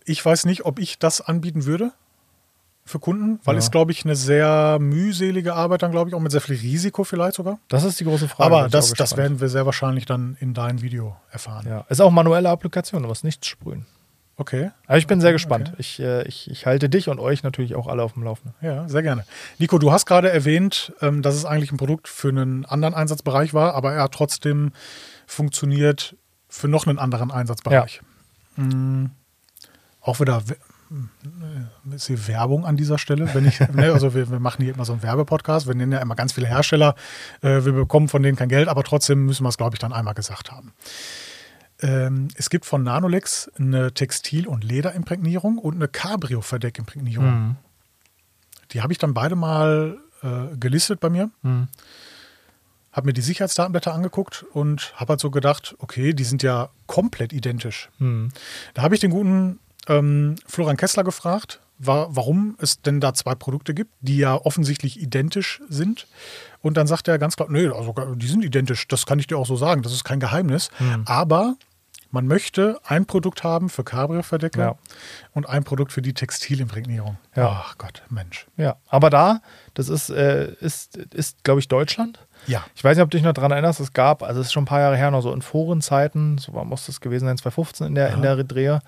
[0.05, 1.93] Ich weiß nicht, ob ich das anbieten würde
[2.87, 3.59] für Kunden, weil Ja.
[3.59, 7.05] es, glaube ich, eine sehr mühselige Arbeit dann, glaube ich, auch mit sehr viel Risiko
[7.05, 7.59] vielleicht sogar.
[7.69, 8.55] Das ist die große Frage.
[8.55, 11.67] Aber das, das werden wir sehr wahrscheinlich dann in deinem Video erfahren.
[11.69, 13.85] Ja, ist auch manuelle Applikation, du musst nichts sprühen.
[14.41, 15.71] Okay, Aber ich bin sehr gespannt.
[15.71, 15.81] okay.
[15.81, 18.55] Ich, äh, ich, ich halte dich und euch natürlich auch alle auf dem Laufenden.
[18.61, 19.25] ja, sehr gerne.
[19.59, 23.53] Nico, du hast gerade erwähnt, ähm, dass es eigentlich ein Produkt für einen anderen Einsatzbereich
[23.53, 24.71] war, aber er hat trotzdem
[25.27, 26.17] funktioniert
[26.49, 28.01] für noch einen anderen Einsatzbereich.
[28.57, 29.07] Mm.
[30.01, 30.43] auch wieder
[30.91, 33.33] äh, ist hier Werbung an dieser Stelle.
[33.35, 35.67] Wenn ich, ne, also wir, wir, machen hier immer so einen Werbepodcast.
[35.67, 36.95] Wir nennen ja immer ganz viele Hersteller.
[37.43, 39.93] Äh, wir bekommen von denen kein Geld, aber trotzdem müssen wir es, glaube ich, dann
[39.93, 40.73] einmal gesagt haben.
[41.81, 47.27] Ähm, es gibt von Nanolex eine Textil- und Lederimprägnierung und eine Cabrio-Verdeckimprägnierung.
[47.27, 47.57] Mhm.
[48.73, 51.31] Die habe ich dann beide mal äh, gelistet bei mir.
[51.43, 51.69] Mhm.
[52.93, 57.33] Habe mir die Sicherheitsdatenblätter angeguckt und habe halt so gedacht, okay, die sind ja komplett
[57.33, 57.91] identisch.
[57.99, 58.31] Mhm.
[58.75, 63.35] Da habe ich den guten ähm, Florian Kessler gefragt, war, warum es denn da zwei
[63.35, 66.09] Produkte gibt, die ja offensichtlich identisch sind.
[66.61, 69.39] Und dann sagt er ganz klar, nee, also die sind identisch, das kann ich dir
[69.39, 70.71] auch so sagen, das ist kein Geheimnis.
[70.81, 71.05] Mhm.
[71.07, 71.57] Aber
[72.11, 74.79] man möchte ein Produkt haben für Cabrio-Verdecke ja.
[75.33, 77.19] und ein Produkt für die Textilimprägnierung.
[77.37, 77.65] Ja.
[77.65, 78.47] Ach Gott, Mensch.
[78.57, 79.43] Ja, aber da,
[79.75, 82.27] das ist, äh, ist, ist glaube ich, Deutschland.
[82.47, 82.65] Ja.
[82.75, 84.63] Ich weiß nicht, ob du dich noch daran erinnerst, es gab, also es ist schon
[84.63, 87.95] ein paar Jahre her, noch so in Forenzeiten, so muss das gewesen sein, 2015 in
[87.95, 88.15] der, ja.
[88.15, 88.81] in der Drehe,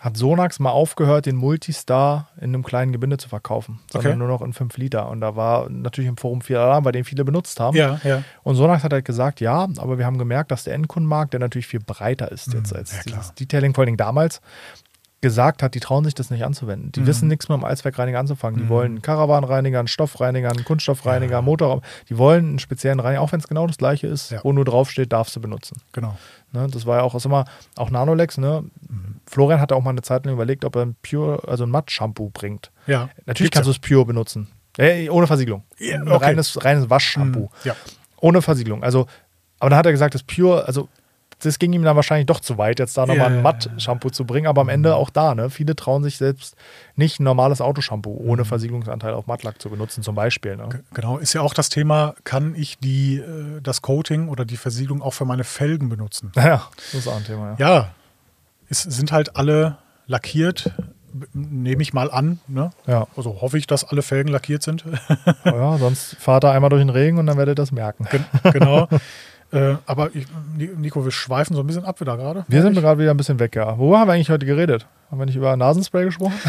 [0.00, 4.18] hat Sonax mal aufgehört, den Multistar in einem kleinen Gebinde zu verkaufen, sondern okay.
[4.18, 5.08] nur noch in 5 Liter.
[5.08, 7.76] Und da war natürlich im Forum viel Alarm, bei dem viele benutzt haben.
[7.76, 8.24] Ja, ja.
[8.42, 11.68] Und Sonax hat halt gesagt, ja, aber wir haben gemerkt, dass der Endkundenmarkt, der natürlich
[11.68, 14.40] viel breiter ist jetzt mhm, als ja, dieses Detailing, vor allem damals,
[15.22, 16.92] gesagt hat, die trauen sich das nicht anzuwenden.
[16.92, 17.06] Die mhm.
[17.06, 18.58] wissen nichts mehr mit dem Eiswerkreiniger anzufangen.
[18.58, 18.68] Die mhm.
[18.68, 21.42] wollen einen Karawanreiniger, einen Stoffreiniger, einen Kunststoffreiniger, ja.
[21.42, 21.80] Motorraum.
[22.10, 24.40] Die wollen einen speziellen Reiniger, auch wenn es genau das gleiche ist, ja.
[24.42, 25.80] wo nur draufsteht, darfst du benutzen.
[25.92, 26.18] Genau.
[26.50, 28.64] Ne, das war ja auch, immer, auch Nanolex, ne?
[28.88, 29.20] Mhm.
[29.26, 32.30] Florian hatte auch mal eine Zeit lang überlegt, ob er ein Pure, also ein Matt-Shampoo
[32.30, 32.72] bringt.
[32.86, 33.08] Ja.
[33.24, 34.48] Natürlich Gibt's kannst du es Pure benutzen.
[34.76, 35.62] Äh, ohne Versiegelung.
[35.78, 36.24] Ja, okay.
[36.24, 37.42] reines, reines Waschshampoo.
[37.42, 37.48] Mhm.
[37.64, 37.76] Ja.
[38.20, 38.82] Ohne Versiegelung.
[38.82, 39.06] Also,
[39.60, 40.88] aber dann hat er gesagt, das Pure, also
[41.44, 43.38] das ging ihm dann wahrscheinlich doch zu weit, jetzt da nochmal yeah.
[43.38, 44.46] ein Matt-Shampoo zu bringen.
[44.46, 44.94] Aber am Ende mhm.
[44.94, 45.50] auch da, ne?
[45.50, 46.56] Viele trauen sich selbst
[46.96, 48.46] nicht ein normales Autoshampoo ohne mhm.
[48.46, 50.56] Versiegelungsanteil auf Mattlack zu benutzen, zum Beispiel.
[50.56, 50.68] Ne?
[50.94, 55.02] Genau, ist ja auch das Thema, kann ich die, äh, das Coating oder die Versiegelung
[55.02, 56.32] auch für meine Felgen benutzen?
[56.42, 57.68] Ja, das ist auch ein Thema, ja.
[57.68, 57.88] Ja,
[58.68, 60.72] es sind halt alle lackiert,
[61.32, 62.40] nehme ich mal an.
[62.48, 62.70] Ne?
[62.86, 63.06] Ja.
[63.16, 64.84] Also hoffe ich, dass alle Felgen lackiert sind.
[65.44, 68.06] ja, sonst fahrt er einmal durch den Regen und dann werdet ihr das merken.
[68.52, 68.88] genau.
[69.52, 72.44] Äh, aber ich, Nico, wir schweifen so ein bisschen ab wieder gerade.
[72.48, 73.76] Wir sind gerade wieder ein bisschen weg, ja.
[73.78, 74.86] Worüber haben wir eigentlich heute geredet?
[75.10, 76.34] Haben wir nicht über Nasenspray gesprochen?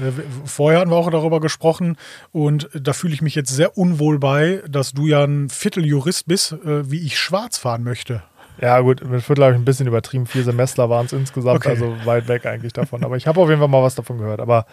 [0.00, 0.12] Äh,
[0.44, 1.96] vorher hatten wir auch darüber gesprochen
[2.30, 6.52] und da fühle ich mich jetzt sehr unwohl bei, dass du ja ein Vierteljurist bist,
[6.52, 8.22] äh, wie ich schwarz fahren möchte.
[8.60, 10.26] Ja, gut, mit Viertel habe ich ein bisschen übertrieben.
[10.26, 11.70] Vier Semester waren es insgesamt, okay.
[11.70, 13.04] also weit weg eigentlich davon.
[13.04, 14.40] Aber ich habe auf jeden Fall mal was davon gehört.
[14.40, 14.66] Aber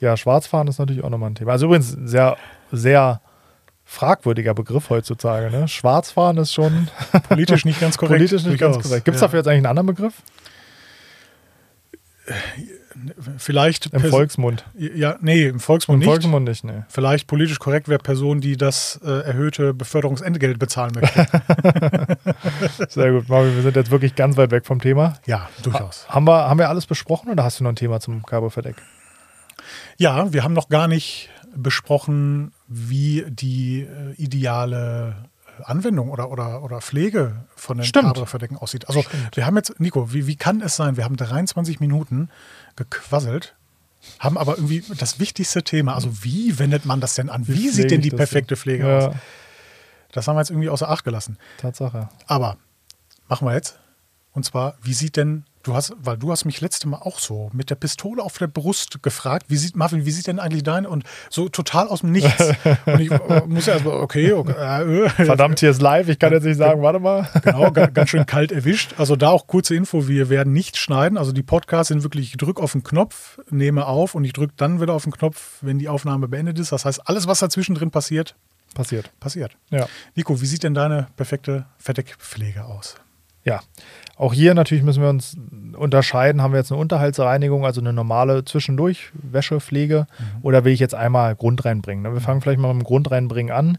[0.00, 1.52] ja, Schwarzfahren ist natürlich auch nochmal ein Thema.
[1.52, 2.36] Also übrigens sehr,
[2.70, 3.20] sehr
[3.92, 5.50] fragwürdiger Begriff heutzutage.
[5.50, 5.68] Ne?
[5.68, 6.88] Schwarzfahren ist schon
[7.28, 8.18] politisch nicht ganz korrekt.
[8.18, 9.04] politisch nicht ganz korrekt.
[9.04, 9.26] Gibt es ja.
[9.26, 10.14] dafür jetzt eigentlich einen anderen Begriff?
[13.36, 14.64] Vielleicht im Volksmund.
[14.74, 16.08] Ja, nee, im Volksmund Im nicht.
[16.08, 16.84] Volksmund nicht, nee.
[16.88, 21.26] Vielleicht politisch korrekt wäre Person, die das äh, erhöhte Beförderungsentgelt bezahlen möchte.
[22.88, 25.14] Sehr gut, Marvin, wir sind jetzt wirklich ganz weit weg vom Thema.
[25.26, 26.06] Ja, durchaus.
[26.08, 28.76] Ha haben, wir, haben wir alles besprochen oder hast du noch ein Thema zum Carbo-Verdeck?
[29.98, 36.62] Ja, wir haben noch gar nicht besprochen, wie die äh, ideale äh, Anwendung oder, oder,
[36.62, 38.88] oder Pflege von den Cabra-Verdecken aussieht.
[38.88, 39.36] Also Stimmt.
[39.36, 42.28] wir haben jetzt, Nico, wie, wie kann es sein, wir haben 23 Minuten
[42.76, 43.54] gequasselt,
[44.18, 47.46] haben aber irgendwie das wichtigste Thema, also wie wendet man das denn an?
[47.46, 49.08] Wie, wie sieht denn die perfekte Pflege ja.
[49.08, 49.14] aus?
[50.12, 51.38] Das haben wir jetzt irgendwie außer Acht gelassen.
[51.58, 52.08] Tatsache.
[52.26, 52.56] Aber
[53.28, 53.78] machen wir jetzt.
[54.32, 57.48] Und zwar, wie sieht denn Du hast, weil du hast mich letzte Mal auch so
[57.52, 60.86] mit der Pistole auf der Brust gefragt, wie sieht Marvin, wie sieht denn eigentlich dein
[60.86, 62.50] und so total aus dem Nichts.
[62.86, 65.08] und ich äh, muss ja erstmal, okay, okay äh, äh.
[65.08, 67.28] verdammt, hier ist live, ich kann jetzt nicht sagen, warte mal.
[67.44, 68.94] genau, ganz schön kalt erwischt.
[68.98, 71.16] Also da auch kurze Info, wir werden nicht schneiden.
[71.16, 74.54] Also die Podcasts sind wirklich, ich drücke auf den Knopf, nehme auf und ich drücke
[74.56, 76.72] dann wieder auf den Knopf, wenn die Aufnahme beendet ist.
[76.72, 78.34] Das heißt, alles, was dazwischen drin passiert,
[78.74, 79.12] passiert.
[79.20, 79.56] Passiert.
[79.70, 79.86] Ja.
[80.16, 82.96] Nico, wie sieht denn deine perfekte Verdeckpflege aus?
[83.44, 83.60] Ja,
[84.16, 85.36] auch hier natürlich müssen wir uns
[85.76, 86.42] unterscheiden.
[86.42, 90.24] Haben wir jetzt eine Unterhaltsreinigung, also eine normale zwischendurch Wäschepflege, mhm.
[90.42, 92.12] oder will ich jetzt einmal Grund reinbringen?
[92.12, 93.78] Wir fangen vielleicht mal mit dem Grund reinbringen an.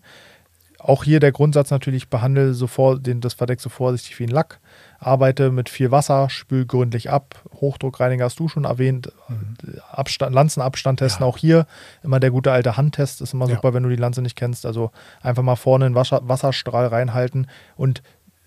[0.79, 4.59] Auch hier der Grundsatz natürlich, behandle sofort den, das Verdeck so vorsichtig wie ein Lack.
[4.99, 7.41] Arbeite mit viel Wasser, spül gründlich ab.
[7.61, 9.09] Hochdruckreiniger hast du schon erwähnt.
[9.29, 9.55] Mhm.
[9.89, 11.29] Abstand, Lanzenabstand testen ja.
[11.29, 11.67] auch hier.
[12.03, 13.73] Immer der gute alte Handtest ist immer super, ja.
[13.75, 14.65] wenn du die Lanze nicht kennst.
[14.65, 17.47] Also einfach mal vorne einen Wasser, Wasserstrahl reinhalten
[17.77, 18.03] und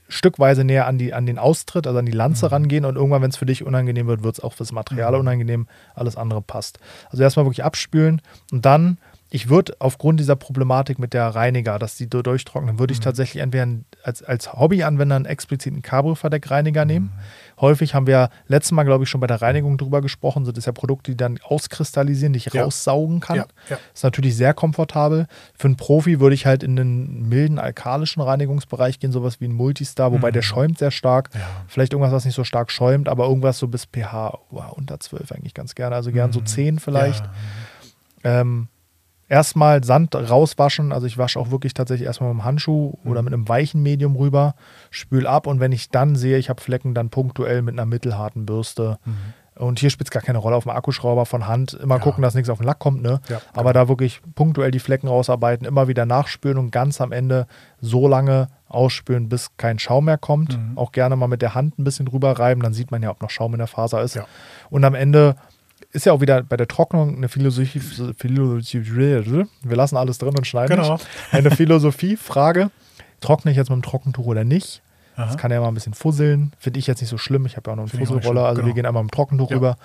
[0.09, 2.53] stückweise näher an, die, an den Austritt, also an die Lanze mhm.
[2.53, 5.21] rangehen und irgendwann, wenn es für dich unangenehm wird, wird es auch fürs Material mhm.
[5.21, 6.79] unangenehm, alles andere passt.
[7.11, 11.97] Also erstmal wirklich abspülen und dann ich würde aufgrund dieser Problematik mit der Reiniger, dass
[11.97, 13.05] die durchtrocknen, würde ich mhm.
[13.05, 13.66] tatsächlich entweder
[14.03, 16.90] als, als Hobbyanwender einen expliziten Cabrio-Verdeckreiniger mhm.
[16.90, 17.12] nehmen.
[17.61, 20.66] Häufig haben wir letztes Mal, glaube ich, schon bei der Reinigung drüber gesprochen, sind es
[20.66, 22.62] ja Produkte, die dann auskristallisieren, die ich ja.
[22.62, 23.37] raussaugen kann.
[23.37, 23.47] Ja.
[23.71, 23.79] Ja.
[23.95, 25.27] Ist natürlich sehr komfortabel.
[25.59, 29.53] Für einen Profi würde ich halt in den milden alkalischen Reinigungsbereich gehen, sowas wie ein
[29.53, 30.35] Multistar, wobei mhm.
[30.35, 31.31] der schäumt sehr stark.
[31.69, 35.33] Vielleicht irgendwas, was nicht so stark schäumt, aber irgendwas so bis pH oh, unter 12
[35.33, 35.97] eigentlich ganz gerne.
[35.97, 36.79] Also gern so 10 mhm.
[36.79, 37.25] vielleicht.
[38.25, 38.69] Ähm,
[39.29, 40.93] erstmal Sand rauswaschen.
[40.93, 43.11] Also ich wasche auch wirklich tatsächlich erstmal mit dem Handschuh mhm.
[43.11, 44.55] oder mit einem weichen Medium rüber,
[44.91, 48.47] spül ab und wenn ich dann sehe, ich habe Flecken, dann punktuell mit einer mittelharten
[48.47, 48.99] Bürste.
[49.05, 49.35] Mhm.
[49.59, 51.73] Und hier spielt es gar keine Rolle auf dem Akkuschrauber von Hand.
[51.73, 52.01] Immer ja.
[52.03, 53.21] gucken, dass nichts auf den Lack kommt, ne?
[53.29, 53.85] Ja, Aber genau.
[53.85, 57.47] da wirklich punktuell die Flecken rausarbeiten, immer wieder nachspülen und ganz am Ende
[57.81, 60.59] so lange ausspülen, bis kein Schaum mehr kommt.
[60.59, 60.77] Mhm.
[60.77, 63.23] Auch gerne mal mit der Hand ein bisschen drüber reiben, dann sieht man ja, ob
[63.23, 64.15] noch Schaum in der Faser ist.
[64.15, 64.27] Ja.
[64.69, 65.37] Und am Ende
[65.96, 70.46] ist ja auch wieder bei der Trocknung eine Philosophie, Philosophie wir lassen alles drin und
[70.46, 70.94] schneiden genau.
[70.94, 71.06] nicht.
[71.32, 72.70] Eine Philosophiefrage,
[73.20, 74.82] trockne ich jetzt mit dem Trockentuch oder nicht?
[75.16, 75.26] Aha.
[75.26, 77.70] Das kann ja mal ein bisschen fusseln, finde ich jetzt nicht so schlimm, ich habe
[77.70, 78.66] ja auch noch einen Fusselroller, also genau.
[78.66, 79.56] wir gehen einmal mit dem Trockentuch ja.
[79.56, 79.76] rüber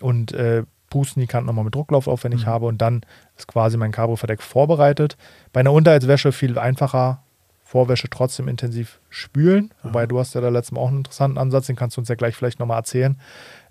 [0.00, 2.50] und äh, pusten die Kanten nochmal mit Drucklauf auf, wenn ich mhm.
[2.50, 3.02] habe und dann
[3.36, 5.16] ist quasi mein Cabrio-Verdeck vorbereitet.
[5.52, 7.22] Bei einer Unterheitswäsche viel einfacher,
[7.64, 11.66] Vorwäsche trotzdem intensiv spülen, wobei du hast ja da letztes Mal auch einen interessanten Ansatz,
[11.66, 13.20] den kannst du uns ja gleich vielleicht nochmal erzählen.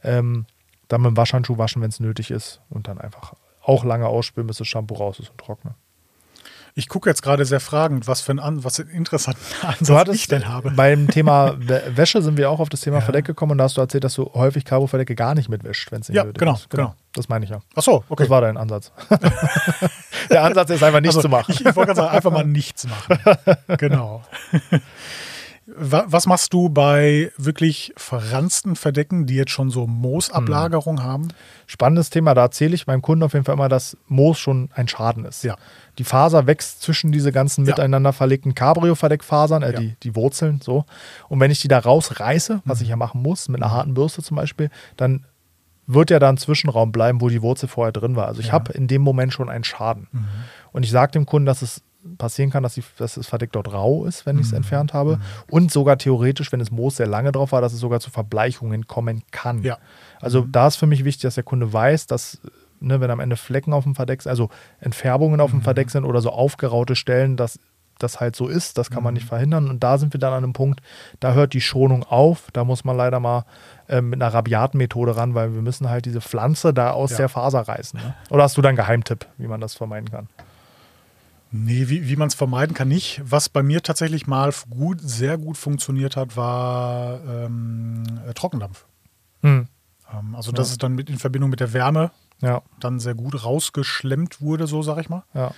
[0.03, 0.45] Ähm,
[0.87, 2.61] dann mit dem Waschhandschuh waschen, wenn es nötig ist.
[2.69, 5.73] Und dann einfach auch lange ausspülen, bis das Shampoo raus ist und trocknet.
[6.77, 10.27] Ich gucke jetzt gerade sehr fragend, was für ein An was einen interessanten Ansatz ich
[10.27, 10.71] denn habe.
[10.71, 13.01] Beim Thema Wäsche sind wir auch auf das Thema ja.
[13.01, 16.01] Verdeck gekommen und da hast du erzählt, dass du häufig Cabo-Verdecke gar nicht mitwäscht, wenn
[16.01, 16.69] es nicht ja, nötig genau, ist.
[16.69, 16.95] Genau, genau.
[17.13, 17.61] Das meine ich ja.
[17.75, 18.23] Ach so, okay.
[18.23, 18.91] Das war dein Ansatz.
[20.29, 21.53] Der Ansatz ist einfach nichts also, zu machen.
[21.53, 23.19] Ich, ich wollte gerade sagen, einfach mal nichts machen.
[23.77, 24.21] genau.
[25.67, 31.03] Was machst du bei wirklich verransten Verdecken, die jetzt schon so Moosablagerung hm.
[31.03, 31.27] haben?
[31.65, 32.35] Spannendes Thema.
[32.35, 35.43] Da erzähle ich meinem Kunden auf jeden Fall immer, dass Moos schon ein Schaden ist.
[35.43, 35.55] Ja.
[35.97, 37.71] Die Faser wächst zwischen diese ganzen ja.
[37.71, 39.79] miteinander verlegten Cabrio-Verdeckfasern, äh, ja.
[39.79, 40.85] die, die Wurzeln, so.
[41.29, 44.21] Und wenn ich die da rausreiße, was ich ja machen muss, mit einer harten Bürste
[44.21, 45.25] zum Beispiel, dann
[45.87, 48.27] wird ja da ein Zwischenraum bleiben, wo die Wurzel vorher drin war.
[48.27, 48.53] Also ich ja.
[48.53, 50.07] habe in dem Moment schon einen Schaden.
[50.11, 50.27] Mhm.
[50.71, 51.81] Und ich sage dem Kunden, dass es
[52.17, 54.57] passieren kann, dass, die, dass das Verdeck dort rau ist, wenn ich es mhm.
[54.57, 55.17] entfernt habe.
[55.17, 55.21] Mhm.
[55.49, 58.87] Und sogar theoretisch, wenn das Moos sehr lange drauf war, dass es sogar zu Verbleichungen
[58.87, 59.63] kommen kann.
[59.63, 59.77] Ja.
[60.21, 60.51] Also mhm.
[60.51, 62.39] da ist für mich wichtig, dass der Kunde weiß, dass,
[62.79, 65.63] ne, wenn am Ende Flecken auf dem Verdeck, also Entfärbungen auf dem mhm.
[65.63, 67.59] Verdeck sind oder so aufgeraute Stellen, dass
[67.97, 69.29] das halt so ist, das kann man nicht mhm.
[69.29, 69.69] verhindern.
[69.69, 70.81] Und da sind wir dann an einem Punkt,
[71.19, 72.51] da hört die Schonung auf.
[72.51, 73.45] Da muss man leider mal
[73.87, 77.17] äh, mit einer rabiaten Methode ran, weil wir müssen halt diese Pflanze da aus ja.
[77.17, 77.99] der Faser reißen.
[77.99, 78.13] Ne?
[78.29, 80.27] Oder hast du da einen Geheimtipp, wie man das vermeiden kann?
[81.63, 83.21] Nee, wie, wie man es vermeiden kann, nicht.
[83.23, 88.85] Was bei mir tatsächlich mal gut, sehr gut funktioniert hat, war ähm, äh, Trockendampf.
[89.41, 89.67] Hm.
[90.13, 90.71] Ähm, also, dass ja.
[90.73, 92.61] es dann mit, in Verbindung mit der Wärme ja.
[92.79, 95.23] dann sehr gut rausgeschlemmt wurde, so sag ich mal.
[95.33, 95.51] Ja.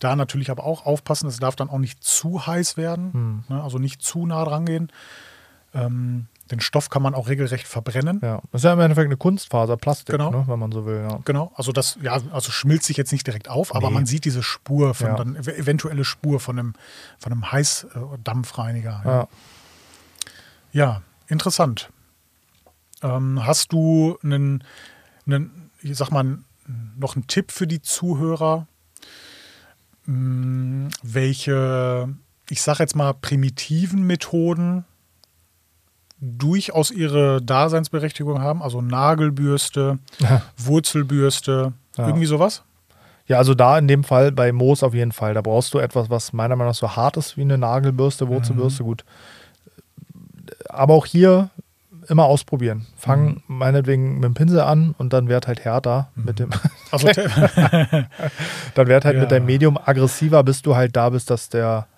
[0.00, 3.44] Da natürlich aber auch aufpassen, es darf dann auch nicht zu heiß werden, hm.
[3.48, 4.90] ne, also nicht zu nah dran gehen.
[5.74, 8.20] Ähm, den Stoff kann man auch regelrecht verbrennen.
[8.22, 10.30] Ja, das ist ja im Endeffekt eine Kunstfaser, Plastik, genau.
[10.30, 11.06] ne, wenn man so will.
[11.08, 11.18] Ja.
[11.24, 13.76] Genau, also das, ja, also schmilzt sich jetzt nicht direkt auf, nee.
[13.76, 15.16] aber man sieht diese Spur von ja.
[15.16, 16.74] dann eventuelle Spur von einem,
[17.18, 19.02] von einem Heißdampfreiniger.
[19.04, 19.10] Ja.
[19.12, 19.28] ja.
[20.72, 21.90] ja interessant.
[23.02, 24.62] Ähm, hast du einen,
[25.26, 26.38] einen, ich sag mal,
[26.96, 28.66] noch einen Tipp für die Zuhörer,
[30.04, 32.08] hm, welche,
[32.48, 34.84] ich sag jetzt mal, primitiven Methoden
[36.20, 39.98] durchaus ihre Daseinsberechtigung haben, also Nagelbürste.
[40.56, 42.06] Wurzelbürste, ja.
[42.06, 42.62] irgendwie sowas?
[43.26, 45.34] Ja, also da in dem Fall bei Moos auf jeden Fall.
[45.34, 48.82] Da brauchst du etwas, was meiner Meinung nach so hart ist wie eine Nagelbürste, Wurzelbürste,
[48.82, 48.86] mhm.
[48.86, 49.04] gut.
[50.68, 51.50] Aber auch hier
[52.08, 52.86] immer ausprobieren.
[52.96, 53.42] Fang mhm.
[53.48, 56.24] meinetwegen mit dem Pinsel an und dann werd halt härter mhm.
[56.24, 56.50] mit dem.
[56.92, 57.08] Also
[58.74, 59.20] dann werd halt ja.
[59.20, 61.88] mit deinem Medium aggressiver, bis du halt da bist, dass der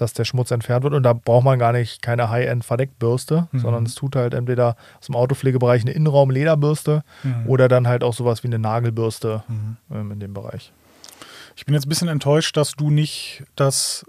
[0.00, 0.94] dass der Schmutz entfernt wird.
[0.94, 3.58] Und da braucht man gar nicht keine High-End-Verdeckbürste, mhm.
[3.58, 7.46] sondern es tut halt entweder aus dem Autopflegebereich eine Innenraum-Lederbürste mhm.
[7.46, 9.76] oder dann halt auch sowas wie eine Nagelbürste mhm.
[9.92, 10.72] ähm, in dem Bereich.
[11.56, 14.06] Ich bin jetzt ein bisschen enttäuscht, dass du nicht das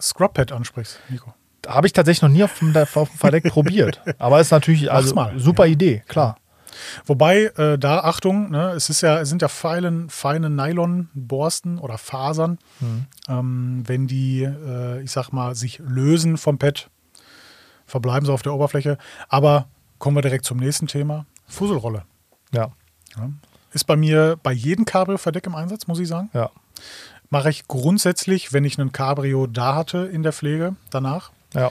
[0.00, 1.34] Scrub-Pad ansprichst, Nico.
[1.66, 4.00] Habe ich tatsächlich noch nie auf dem, auf dem Verdeck probiert.
[4.18, 5.72] Aber ist natürlich also super ja.
[5.72, 6.36] Idee, klar.
[7.06, 11.98] Wobei, äh, da Achtung, ne, es ist ja, es sind ja feine, feine Nylonborsten oder
[11.98, 12.58] Fasern.
[12.80, 13.06] Mhm.
[13.28, 16.90] Ähm, wenn die, äh, ich sag mal, sich lösen vom Pad,
[17.86, 18.98] verbleiben sie auf der Oberfläche.
[19.28, 21.26] Aber kommen wir direkt zum nächsten Thema.
[21.46, 22.04] Fusselrolle.
[22.52, 22.70] Ja.
[23.16, 23.30] ja.
[23.72, 26.30] Ist bei mir bei jedem Cabrio-Verdeck im Einsatz, muss ich sagen.
[26.32, 26.50] Ja.
[27.28, 31.30] Mache ich grundsätzlich, wenn ich einen Cabrio da hatte in der Pflege danach.
[31.54, 31.70] Ja.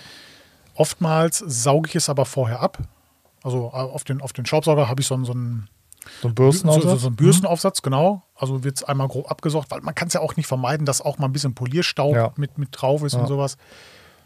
[0.75, 2.77] Oftmals sauge ich es aber vorher ab,
[3.43, 5.67] also äh, auf den, auf den Staubsauger habe ich so, einen, so einen
[6.21, 6.83] So ein Bürstenaufsatz?
[6.83, 8.23] So, so, so ein Bürstenaufsatz, genau.
[8.35, 11.01] Also wird es einmal grob abgesorgt, weil man kann es ja auch nicht vermeiden, dass
[11.01, 12.33] auch mal ein bisschen Polierstaub Ja.
[12.37, 13.19] mit, mit drauf ist Ja.
[13.19, 13.57] und sowas.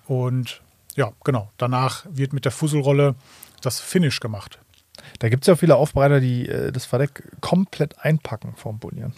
[0.08, 0.62] Und
[0.96, 1.50] ja, genau.
[1.58, 3.16] Danach wird mit der Fusselrolle
[3.62, 4.60] das Finish gemacht.
[5.20, 9.14] Da gibt es ja auch viele Aufbereiter, die äh, das Verdeck komplett einpacken vorm Polieren.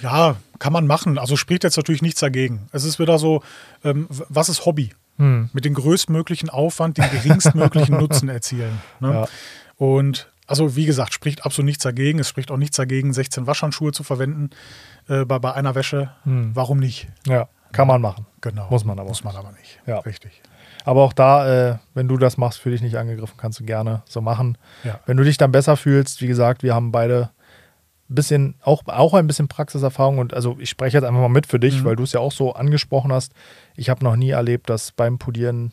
[0.00, 1.18] Ja, kann man machen.
[1.18, 2.68] Also spricht jetzt natürlich nichts dagegen.
[2.72, 3.42] Es ist wieder so,
[3.84, 4.92] ähm, was ist Hobby?
[5.20, 5.50] Hm.
[5.52, 8.80] Mit dem größtmöglichen Aufwand den geringstmöglichen Nutzen erzielen.
[9.00, 9.12] Ne?
[9.12, 9.28] Ja.
[9.76, 12.18] Und also wie gesagt, spricht absolut nichts dagegen.
[12.18, 14.50] Es spricht auch nichts dagegen, 16 Waschhandschuhe zu verwenden
[15.08, 16.10] äh, bei, bei einer Wäsche.
[16.24, 16.50] Hm.
[16.54, 17.06] Warum nicht?
[17.26, 18.26] Ja, kann man machen.
[18.40, 18.68] Genau.
[18.70, 19.78] Muss man aber Muss man aber nicht.
[19.86, 19.98] Ja.
[19.98, 20.42] Richtig.
[20.84, 24.02] Aber auch da, äh, wenn du das machst, fühl dich nicht angegriffen, kannst du gerne
[24.06, 24.56] so machen.
[24.82, 25.00] Ja.
[25.06, 27.30] Wenn du dich dann besser fühlst, wie gesagt, wir haben beide
[28.14, 31.60] bisschen, auch, auch ein bisschen Praxiserfahrung und also ich spreche jetzt einfach mal mit für
[31.60, 31.84] dich, Mhm.
[31.84, 33.32] weil du es ja auch so angesprochen hast.
[33.76, 35.72] Ich habe noch nie erlebt, dass beim Polieren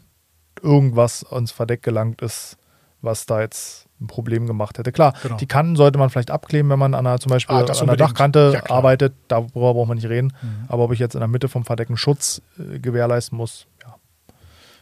[0.62, 2.58] irgendwas ans Verdeck gelangt ist,
[3.02, 4.91] was da jetzt ein Problem gemacht hätte.
[4.91, 5.38] Klar, Genau.
[5.38, 7.82] die Kanten sollte man vielleicht abkleben, wenn man an einer, zum Beispiel Ah, an der
[7.82, 8.02] unbedingt.
[8.02, 9.13] Dachkante Ja, arbeitet.
[9.28, 10.34] Darüber braucht man nicht reden.
[10.41, 10.65] Mhm.
[10.67, 13.95] Aber ob ich jetzt in der Mitte vom Verdeck einen Schutz äh, gewährleisten muss, ja,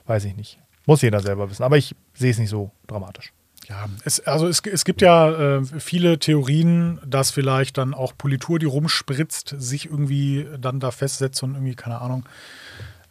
[0.06, 0.60] weiß ich nicht.
[0.86, 1.64] Muss jeder selber wissen.
[1.64, 3.32] Aber ich sehe es nicht so dramatisch.
[3.68, 8.60] Ja, es, also es, es gibt ja äh, viele Theorien, dass vielleicht dann auch Politur,
[8.60, 12.26] die rumspritzt, sich irgendwie dann da festsetzt und irgendwie, keine Ahnung.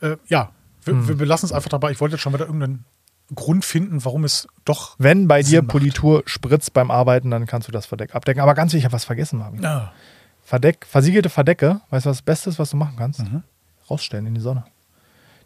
[0.00, 0.52] Äh, ja,
[0.84, 1.08] wir, Hm.
[1.08, 1.90] wir belassen es einfach dabei.
[1.90, 2.84] Ich wollte jetzt schon wieder irgendeinen
[3.34, 4.94] Grund finden, warum es doch.
[4.98, 5.72] Wenn bei dir Sinn macht.
[5.72, 8.42] Politur spritzt beim Arbeiten, dann kannst du das Verdeck abdecken.
[8.42, 9.62] Aber ganz habe was vergessen, Marvin.
[9.62, 9.92] Ja.
[10.42, 13.20] Verdeck, versiegelte Verdecke, weißt du, was das Beste ist, was du machen kannst?
[13.20, 13.42] Mhm.
[13.90, 14.64] Rausstellen in die Sonne.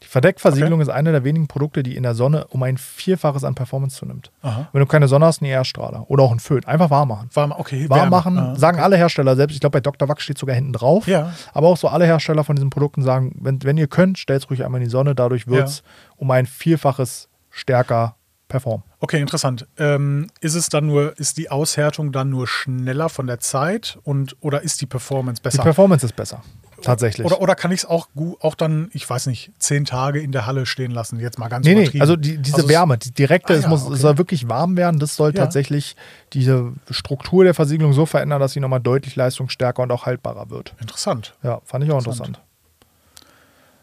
[0.02, 3.54] Die Verdeckversiegelung ist eine der wenigen Produkte, die in der Sonne um ein Vielfaches an
[3.54, 4.30] Performance zunimmt.
[4.42, 4.68] Aha.
[4.72, 6.64] Wenn du keine Sonne hast, einen ER-Strahler oder auch einen Föhn.
[6.66, 7.30] Einfach warm machen.
[7.34, 8.11] Warm, okay, Warm Wärme.
[8.11, 9.54] machen, Ah, sagen alle Hersteller selbst.
[9.54, 10.08] Ich glaube, bei Dr.
[10.08, 11.06] Wachs steht sogar hinten drauf.
[11.06, 11.32] Ja.
[11.52, 14.50] Aber auch so alle Hersteller von diesen Produkten sagen, wenn, wenn ihr könnt, stellt es
[14.50, 15.14] ruhig einmal in die Sonne.
[15.14, 15.82] Dadurch wird es
[16.16, 18.14] um ein Vielfaches stärker
[18.48, 18.84] performen.
[19.00, 19.66] Okay, interessant.
[19.78, 24.37] Ähm, ist es dann nur, ist die Aushärtung dann nur schneller von der Zeit und
[24.40, 25.62] oder ist die Performance Die besser?
[25.62, 26.42] Performance ist besser.
[26.88, 27.27] Tatsächlich.
[27.27, 28.09] Oder, oder kann ich es auch,
[28.40, 31.20] auch dann, ich weiß nicht, zehn Tage in der Halle stehen lassen?
[31.20, 32.01] Jetzt mal ganz Nee, nee, übertrieben.
[32.03, 33.94] also die, diese Also Wärme, die direkte, Ah, es, ja, muss, okay.
[33.94, 34.98] es soll wirklich warm werden.
[34.98, 35.42] Das soll Ja.
[35.42, 35.96] tatsächlich
[36.33, 40.74] diese Struktur der Versiegelung so verändern, dass sie nochmal deutlich leistungsstärker und auch haltbarer wird.
[40.81, 41.35] Interessant.
[41.42, 42.38] Ja, fand ich auch Interessant.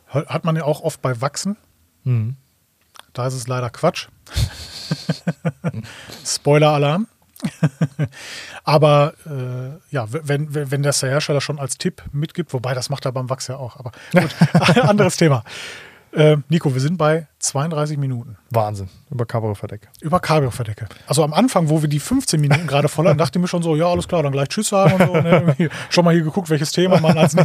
[0.08, 0.30] interessant.
[0.30, 1.58] Hat man ja auch oft bei Wachsen.
[2.04, 2.36] Mhm.
[3.14, 4.08] Da ist es leider Quatsch.
[6.26, 7.08] Spoiler-Alarm.
[8.64, 13.06] aber äh, ja, wenn, wenn, das der Hersteller schon als Tipp mitgibt, wobei das macht
[13.06, 14.36] er beim Wachs ja auch, aber gut,
[14.84, 15.44] anderes Thema.
[16.12, 18.88] Äh, Nico, wir sind bei 32 Minuten Wahnsinn.
[19.12, 19.90] Über Cabrio-Verdeck.
[20.00, 20.88] über Cabrio-Verdecke.
[21.08, 23.64] Also am Anfang, wo wir die 15 Minuten gerade voll hatten, dachte ich mir schon
[23.64, 25.14] so, ja, alles klar, dann gleich Tschüss sagen und so.
[25.14, 25.70] Ne?
[25.90, 27.36] Schon mal hier geguckt, welches Thema man als,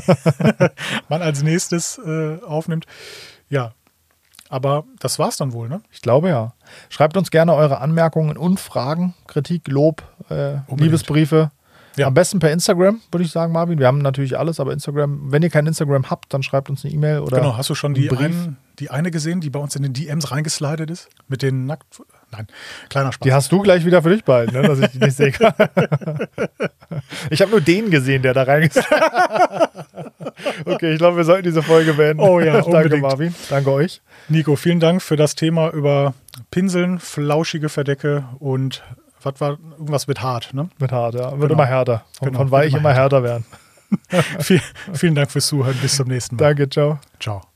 [1.09, 2.87] man als nächstes äh, aufnimmt.
[3.49, 3.75] Ja,
[4.51, 5.81] aber das war's dann wohl, ne?
[5.91, 6.53] Ich glaube ja.
[6.89, 10.57] Schreibt uns gerne eure Anmerkungen und Fragen, Kritik, Lob, äh.
[10.77, 11.53] Liebesbriefe.
[11.97, 12.07] Ja.
[12.07, 13.79] Am besten per Instagram, würde ich sagen, Marvin.
[13.79, 16.95] Wir haben natürlich alles, aber Instagram, wenn ihr kein Instagram habt, dann schreibt uns eine
[16.95, 17.39] E-Mail oder.
[17.39, 20.31] Genau, hast du schon die, einen die eine gesehen, die bei uns in den DMs
[20.31, 21.09] reingeslidet ist?
[21.29, 22.03] Mit den nackt.
[22.33, 22.47] Nein,
[22.89, 23.25] kleiner Spaß.
[23.25, 24.63] Die hast du gleich wieder für dich behalten, ne?
[24.63, 25.33] dass ich die nicht sehe.
[27.31, 28.89] ich habe nur den gesehen, der da reingesetzt
[30.65, 32.23] Okay, ich glaube, wir sollten diese Folge beenden.
[32.23, 33.03] Oh ja, Danke, unbedingt.
[33.03, 33.35] Marvin.
[33.49, 34.01] Danke euch.
[34.29, 36.15] Nico, vielen Dank für das Thema über
[36.51, 38.83] Pinseln, flauschige Verdecke und
[39.23, 40.71] was war irgendwas mit hart, ne?
[40.79, 41.33] Mit hart, ja.
[41.33, 41.55] Wird Genau.
[41.55, 42.05] immer härter.
[42.19, 43.45] Von, Genau, von weich immer immer härter werden.
[44.39, 44.63] Viel,
[44.95, 45.77] vielen Dank fürs Zuhören.
[45.83, 46.45] Bis zum nächsten Mal.
[46.55, 46.99] Danke, ciao.
[47.19, 47.50] Ciao.